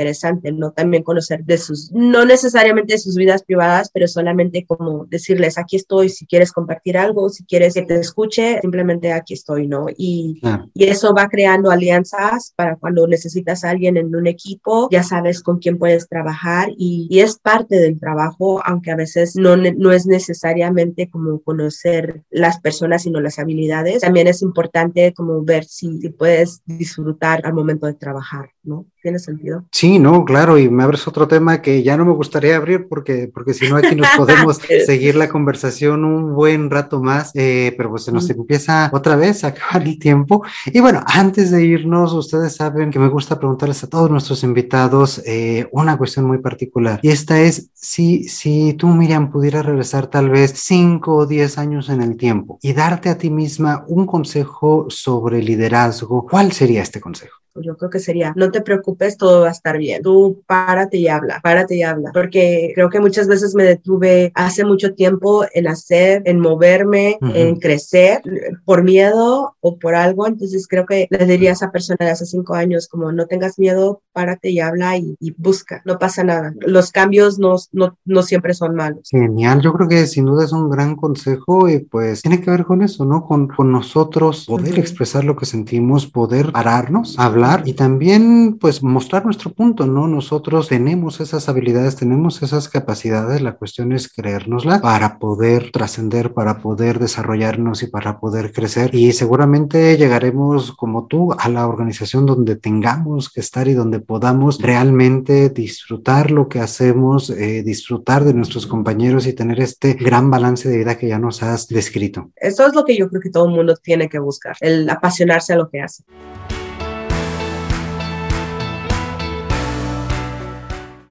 ¿no? 0.53 0.73
También 0.73 1.03
conocer 1.03 1.45
de 1.45 1.59
sus, 1.59 1.91
no 1.93 2.25
necesariamente 2.25 2.95
de 2.95 2.99
sus 2.99 3.17
vidas 3.17 3.43
privadas, 3.43 3.91
pero 3.93 4.07
solamente 4.09 4.65
como 4.67 5.07
decirles, 5.07 5.59
aquí 5.59 5.77
estoy, 5.77 6.09
si 6.09 6.27
quieres 6.27 6.53
compartir 6.53 6.97
algo, 6.99 7.29
si 7.29 7.45
quieres 7.45 7.75
que 7.75 7.83
te 7.83 7.97
escuche, 7.97 8.61
simplemente 8.61 9.13
aquí 9.13 9.35
estoy, 9.35 9.67
¿no? 9.67 9.87
Y, 9.97 10.41
y 10.75 10.85
eso 10.85 11.15
va 11.15 11.29
creando 11.29 11.71
alianzas 11.71 12.53
para 12.57 12.77
cuando 12.77 13.07
necesitas 13.07 13.65
a 13.65 13.71
alguien 13.71 13.97
en 13.97 14.15
un 14.15 14.27
equipo, 14.27 14.89
ya 14.91 15.03
sabes 15.03 15.43
con 15.43 15.59
quién 15.59 15.79
puedes 15.79 16.09
trabajar 16.09 16.69
y, 16.77 17.07
y 17.11 17.21
es 17.21 17.39
parte 17.39 17.77
del 17.77 17.99
trabajo, 17.99 18.63
aunque 18.65 18.91
a 18.91 18.97
veces 18.97 19.37
no, 19.37 19.57
no 19.57 19.93
es 19.93 20.07
necesariamente 20.07 21.09
como 21.11 21.41
conocer 21.41 22.23
las 22.31 22.61
personas, 22.61 23.03
sino 23.03 23.21
las 23.21 23.39
habilidades. 23.39 24.01
También 24.03 24.27
es 24.27 24.43
importante 24.43 25.13
como 25.15 25.43
ver 25.43 25.65
si, 25.65 26.01
si 26.01 26.09
puedes 26.11 26.63
disfrutar 26.67 27.41
al 27.45 27.55
momento 27.55 27.87
de 27.87 27.95
trabajar, 27.95 28.51
¿no? 28.63 28.87
¿Tiene 29.03 29.19
sentido? 29.19 29.65
Sí, 29.73 29.90
no, 29.99 30.25
claro, 30.25 30.59
y 30.59 30.69
me 30.69 30.83
abres 30.83 31.07
otro 31.09 31.27
tema 31.27 31.63
que 31.63 31.83
ya 31.83 31.97
no 31.97 32.05
me 32.05 32.13
gustaría 32.13 32.57
abrir 32.57 32.87
porque, 32.89 33.31
porque 33.33 33.55
si 33.55 33.69
no 33.69 33.77
aquí 33.77 33.97
nos 33.97 34.09
podemos 34.17 34.59
seguir 34.87 35.17
la 35.17 35.29
conversación 35.29 36.05
un 36.05 36.35
buen 36.35 36.71
rato 36.71 37.03
más, 37.03 37.33
eh, 37.35 37.75
pero 37.77 37.91
pues 37.91 38.05
se 38.05 38.13
nos 38.13 38.29
empieza 38.31 38.91
otra 38.93 39.17
vez 39.17 39.45
a 39.45 39.49
acabar 39.49 39.83
el 39.83 39.99
tiempo. 39.99 40.45
Y 40.67 40.81
bueno, 40.81 41.03
antes 41.07 41.51
de 41.51 41.65
irnos, 41.65 42.13
ustedes 42.13 42.57
saben 42.57 42.91
que 42.91 42.99
me 42.99 43.09
gusta 43.09 43.39
preguntarles 43.39 43.83
a 43.85 43.89
todos 43.89 44.11
nuestros 44.11 44.43
invitados 44.43 45.23
eh, 45.27 45.69
una 45.73 45.97
cuestión 45.97 46.27
muy 46.27 46.39
particular, 46.39 47.01
y 47.03 47.09
esta 47.09 47.41
es 47.41 47.71
si, 47.75 48.25
si 48.25 48.75
tú, 48.75 48.89
Miriam, 48.89 49.31
pudieras 49.31 49.65
regresar 49.65 50.07
tal 50.07 50.31
vez 50.31 50.53
cinco 50.57 51.17
o 51.17 51.27
diez 51.27 51.59
años 51.59 51.89
en 51.89 52.03
el 52.03 52.17
tiempo 52.17 52.59
y 52.63 52.73
darte 52.73 53.09
a 53.09 53.19
ti 53.19 53.31
misma 53.31 53.85
un 53.89 54.07
consejo 54.07 54.87
sobre 54.89 55.43
liderazgo, 55.43 56.27
¿cuál 56.27 56.53
sería 56.53 56.83
este 56.83 57.01
consejo? 57.01 57.41
Yo 57.55 57.77
creo 57.77 57.91
que 57.91 57.99
sería, 57.99 58.33
no 58.37 58.51
te 58.51 58.61
preocupes, 58.61 59.17
todo 59.17 59.43
va 59.43 59.49
a 59.49 59.53
estar 59.53 59.79
bien. 59.79 60.03
Tú 60.03 60.43
párate 60.47 60.97
y 60.99 61.09
habla, 61.09 61.41
párate 61.43 61.77
y 61.77 61.83
habla. 61.83 62.11
Porque 62.13 62.73
creo 62.75 62.91
que 62.91 63.01
muchas 63.01 63.29
veces 63.29 63.55
me 63.55 63.65
detuve 63.65 64.33
hace 64.35 64.65
mucho 64.65 64.95
tiempo 64.95 65.45
en 65.53 65.69
hacer, 65.69 66.23
en 66.27 66.41
moverme, 66.41 67.19
en 67.35 67.57
crecer 67.57 68.23
por 68.65 68.83
miedo 68.83 69.57
o 69.61 69.79
por 69.79 69.95
algo. 69.95 70.27
Entonces 70.27 70.67
creo 70.69 70.87
que 70.87 71.07
le 71.11 71.27
diría 71.27 71.51
a 71.51 71.53
esa 71.55 71.71
persona 71.71 71.99
de 72.01 72.11
hace 72.11 72.27
cinco 72.27 72.55
años 72.55 72.89
como 72.89 73.13
no 73.13 73.27
tengas 73.27 73.59
miedo, 73.59 74.03
párate 74.13 74.51
y 74.51 74.61
habla 74.61 74.97
y, 74.97 75.17
busca. 75.37 75.81
No 75.85 75.99
pasa 75.99 76.25
nada. 76.25 76.53
Los 76.61 76.91
cambios 76.91 77.39
no, 77.39 77.57
no, 77.73 77.97
no 78.05 78.23
siempre 78.23 78.53
son 78.53 78.75
malos. 78.75 79.09
Genial. 79.11 79.61
Yo 79.61 79.73
creo 79.73 79.89
que 79.89 80.07
sin 80.07 80.27
duda 80.27 80.45
es 80.45 80.53
un 80.53 80.69
gran 80.69 80.97
consejo 80.97 81.69
y 81.69 81.79
pues 81.79 82.23
tiene 82.23 82.41
que 82.41 82.51
ver 82.51 82.65
con 82.65 82.83
eso, 82.83 83.05
¿no? 83.05 83.25
Con, 83.25 83.49
con 83.49 83.73
nosotros 83.73 84.47
poder 84.47 84.79
expresar 84.79 85.25
lo 85.25 85.37
que 85.37 85.47
sentimos, 85.47 86.07
poder 86.07 86.53
pararnos, 86.53 87.19
hablar 87.19 87.40
y 87.65 87.73
también 87.73 88.59
pues 88.61 88.83
mostrar 88.83 89.25
nuestro 89.25 89.53
punto, 89.53 89.87
¿no? 89.87 90.07
Nosotros 90.07 90.69
tenemos 90.69 91.21
esas 91.21 91.49
habilidades, 91.49 91.97
tenemos 91.97 92.43
esas 92.43 92.69
capacidades, 92.69 93.41
la 93.41 93.57
cuestión 93.57 93.93
es 93.93 94.09
creérnosla 94.13 94.81
para 94.81 95.19
poder 95.19 95.71
trascender, 95.71 96.33
para 96.33 96.59
poder 96.59 96.99
desarrollarnos 96.99 97.83
y 97.83 97.87
para 97.87 98.21
poder 98.21 98.53
crecer 98.53 98.95
y 98.95 99.13
seguramente 99.13 99.97
llegaremos 99.97 100.73
como 100.73 101.07
tú 101.07 101.33
a 101.33 101.49
la 101.49 101.67
organización 101.67 102.27
donde 102.27 102.57
tengamos 102.57 103.31
que 103.31 103.41
estar 103.41 103.69
y 103.69 103.75
donde 103.75 104.01
podamos 104.01 104.61
realmente 104.61 105.49
disfrutar 105.49 106.31
lo 106.31 106.49
que 106.49 106.61
hacemos, 106.61 107.31
eh, 107.31 107.63
disfrutar 107.63 108.25
de 108.25 108.35
nuestros 108.35 108.67
compañeros 108.67 109.27
y 109.27 109.33
tener 109.33 109.61
este 109.61 109.95
gran 109.95 110.31
balance 110.31 110.69
de 110.69 110.79
vida 110.79 110.99
que 110.99 111.09
ya 111.09 111.19
nos 111.19 111.43
has 111.43 111.69
descrito. 111.69 112.31
Eso 112.37 112.67
es 112.67 112.75
lo 112.75 112.85
que 112.85 112.97
yo 112.97 113.09
creo 113.09 113.21
que 113.21 113.31
todo 113.31 113.47
el 113.49 113.55
mundo 113.55 113.77
tiene 113.77 114.09
que 114.09 114.19
buscar, 114.19 114.57
el 114.61 114.89
apasionarse 114.91 115.55
a 115.55 115.57
lo 115.57 115.71
que 115.71 115.81
hace. 115.81 116.05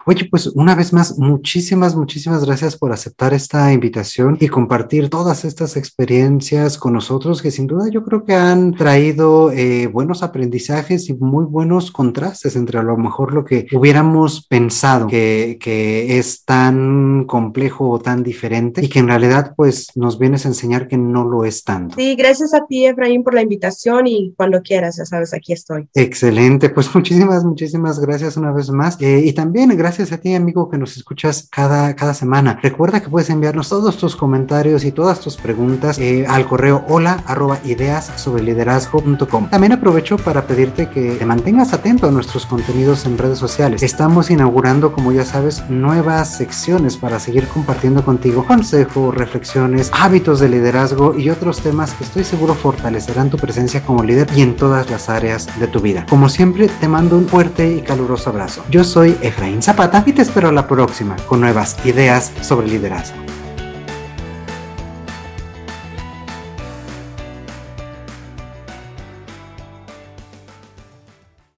Oye, 0.06 0.30
pues 0.32 0.48
una 0.48 0.76
vez 0.76 0.94
más, 0.94 1.20
muchísimas, 1.20 1.94
muchísimas 1.94 2.46
gracias 2.46 2.78
por 2.78 2.94
aceptar 2.94 3.34
esta 3.34 3.74
invitación 3.74 4.38
y 4.40 4.48
compartir 4.48 5.10
todas 5.10 5.44
estas 5.44 5.76
experiencias 5.76 6.78
con 6.78 6.94
nosotros 6.94 7.42
que 7.42 7.52
sin 7.52 7.68
duda 7.68 7.90
yo 7.92 8.04
creo 8.04 8.24
que 8.24 8.34
han 8.34 8.74
traído 8.74 9.52
eh, 9.52 9.88
buenos 9.88 10.24
aprendizajes 10.24 11.10
y 11.10 11.14
muy 11.16 11.44
buenos 11.44 11.92
contrastes 11.92 12.56
entre 12.56 12.80
a 12.80 12.84
lo 12.84 12.96
mejor 12.96 13.34
lo 13.34 13.44
que 13.44 13.68
hubiéramos 13.74 14.48
pensado 14.48 15.08
que, 15.08 15.58
que 15.60 16.18
es 16.18 16.46
tan 16.46 17.26
complejo 17.26 17.90
o 17.90 18.00
tan 18.00 18.24
diferente 18.24 18.86
y 18.86 18.88
que 18.88 19.00
en 19.00 19.10
realidad 19.10 19.54
pues 19.58 19.90
nos 19.96 20.18
vienes 20.18 20.46
a 20.46 20.50
enseñar 20.50 20.88
que 20.88 20.98
no 20.98 21.26
lo 21.26 21.44
es 21.44 21.66
tanto. 21.66 21.96
Sí, 21.98 22.16
gracias 22.16 22.54
a 22.54 22.66
ti 22.66 22.86
Efraín 22.86 23.22
por 23.22 23.34
la 23.34 23.42
invitación 23.42 24.08
y 24.08 24.34
cuando 24.38 24.62
quieras, 24.62 24.96
ya 24.98 25.06
sabes, 25.06 25.34
aquí 25.34 25.52
estoy. 25.52 25.90
Excelente, 25.94 26.70
pues 26.70 26.88
muchísimas, 26.96 27.44
muchísimas 27.44 28.00
gracias 28.00 28.38
una 28.38 28.54
vez 28.54 28.70
más 28.70 29.00
eh, 29.02 29.24
y 29.26 29.34
también 29.34 29.70
gracias 29.76 29.89
gracias 29.90 30.12
a 30.12 30.22
ti, 30.22 30.36
amigo, 30.36 30.70
que 30.70 30.78
nos 30.78 30.98
escuchas 30.98 31.48
cada, 31.50 31.96
cada 31.96 32.14
semana. 32.14 32.60
Recuerda 32.62 33.02
que 33.02 33.10
puedes 33.10 33.32
enviarnos 33.32 33.70
todos 33.70 33.98
tus 33.98 34.16
comentarios 34.16 34.86
y 34.86 34.92
todas 34.92 35.20
tus 35.20 35.36
preguntas 35.36 35.98
eh, 35.98 36.28
al 36.30 36.46
correo 36.46 36.86
hola 36.88 37.24
arroba 37.26 37.58
ideas 37.66 38.12
sobre 38.18 38.44
liderazgo.com. 38.44 39.50
También 39.50 39.74
aprovecho 39.74 40.18
para 40.18 40.46
pedirte 40.46 40.90
que 40.90 41.14
te 41.14 41.26
mantengas 41.26 41.74
atento 41.74 42.08
a 42.08 42.12
nuestros 42.12 42.46
contenidos 42.46 43.08
en 43.08 43.18
redes 43.18 43.40
sociales. 43.40 43.82
Estamos 43.82 44.30
inaugurando, 44.30 44.94
como 44.94 45.12
ya 45.12 45.26
sabes, 45.26 45.68
nuevas 45.72 46.38
secciones 46.38 46.96
para 46.96 47.20
seguir 47.20 47.48
compartiendo 47.48 48.06
contigo 48.06 48.46
consejos, 48.46 49.16
reflexiones, 49.16 49.90
hábitos 49.92 50.40
de 50.40 50.50
liderazgo 50.50 51.18
y 51.18 51.32
otros 51.32 51.62
temas 51.62 51.96
que 51.96 52.04
estoy 52.04 52.26
seguro 52.26 52.54
fortalecerán 52.54 53.32
tu 53.32 53.38
presencia 53.38 53.82
como 53.84 54.04
líder 54.04 54.28
y 54.36 54.44
en 54.44 54.56
todas 54.56 54.88
las 54.92 55.10
áreas 55.10 55.48
de 55.60 55.66
tu 55.66 55.80
vida. 55.80 56.06
Como 56.08 56.30
siempre, 56.30 56.70
te 56.80 56.88
mando 56.88 57.18
un 57.18 57.28
fuerte 57.28 57.74
y 57.74 57.82
caluroso 57.82 58.30
abrazo. 58.30 58.64
Yo 58.70 58.84
soy 58.84 59.18
Efraín 59.24 59.64
Zapata 59.64 59.79
y 60.06 60.12
te 60.12 60.24
espero 60.24 60.52
la 60.52 60.68
próxima 60.68 61.16
con 61.26 61.40
nuevas 61.40 61.78
ideas 61.86 62.34
sobre 62.42 62.68
liderazgo. 62.68 63.39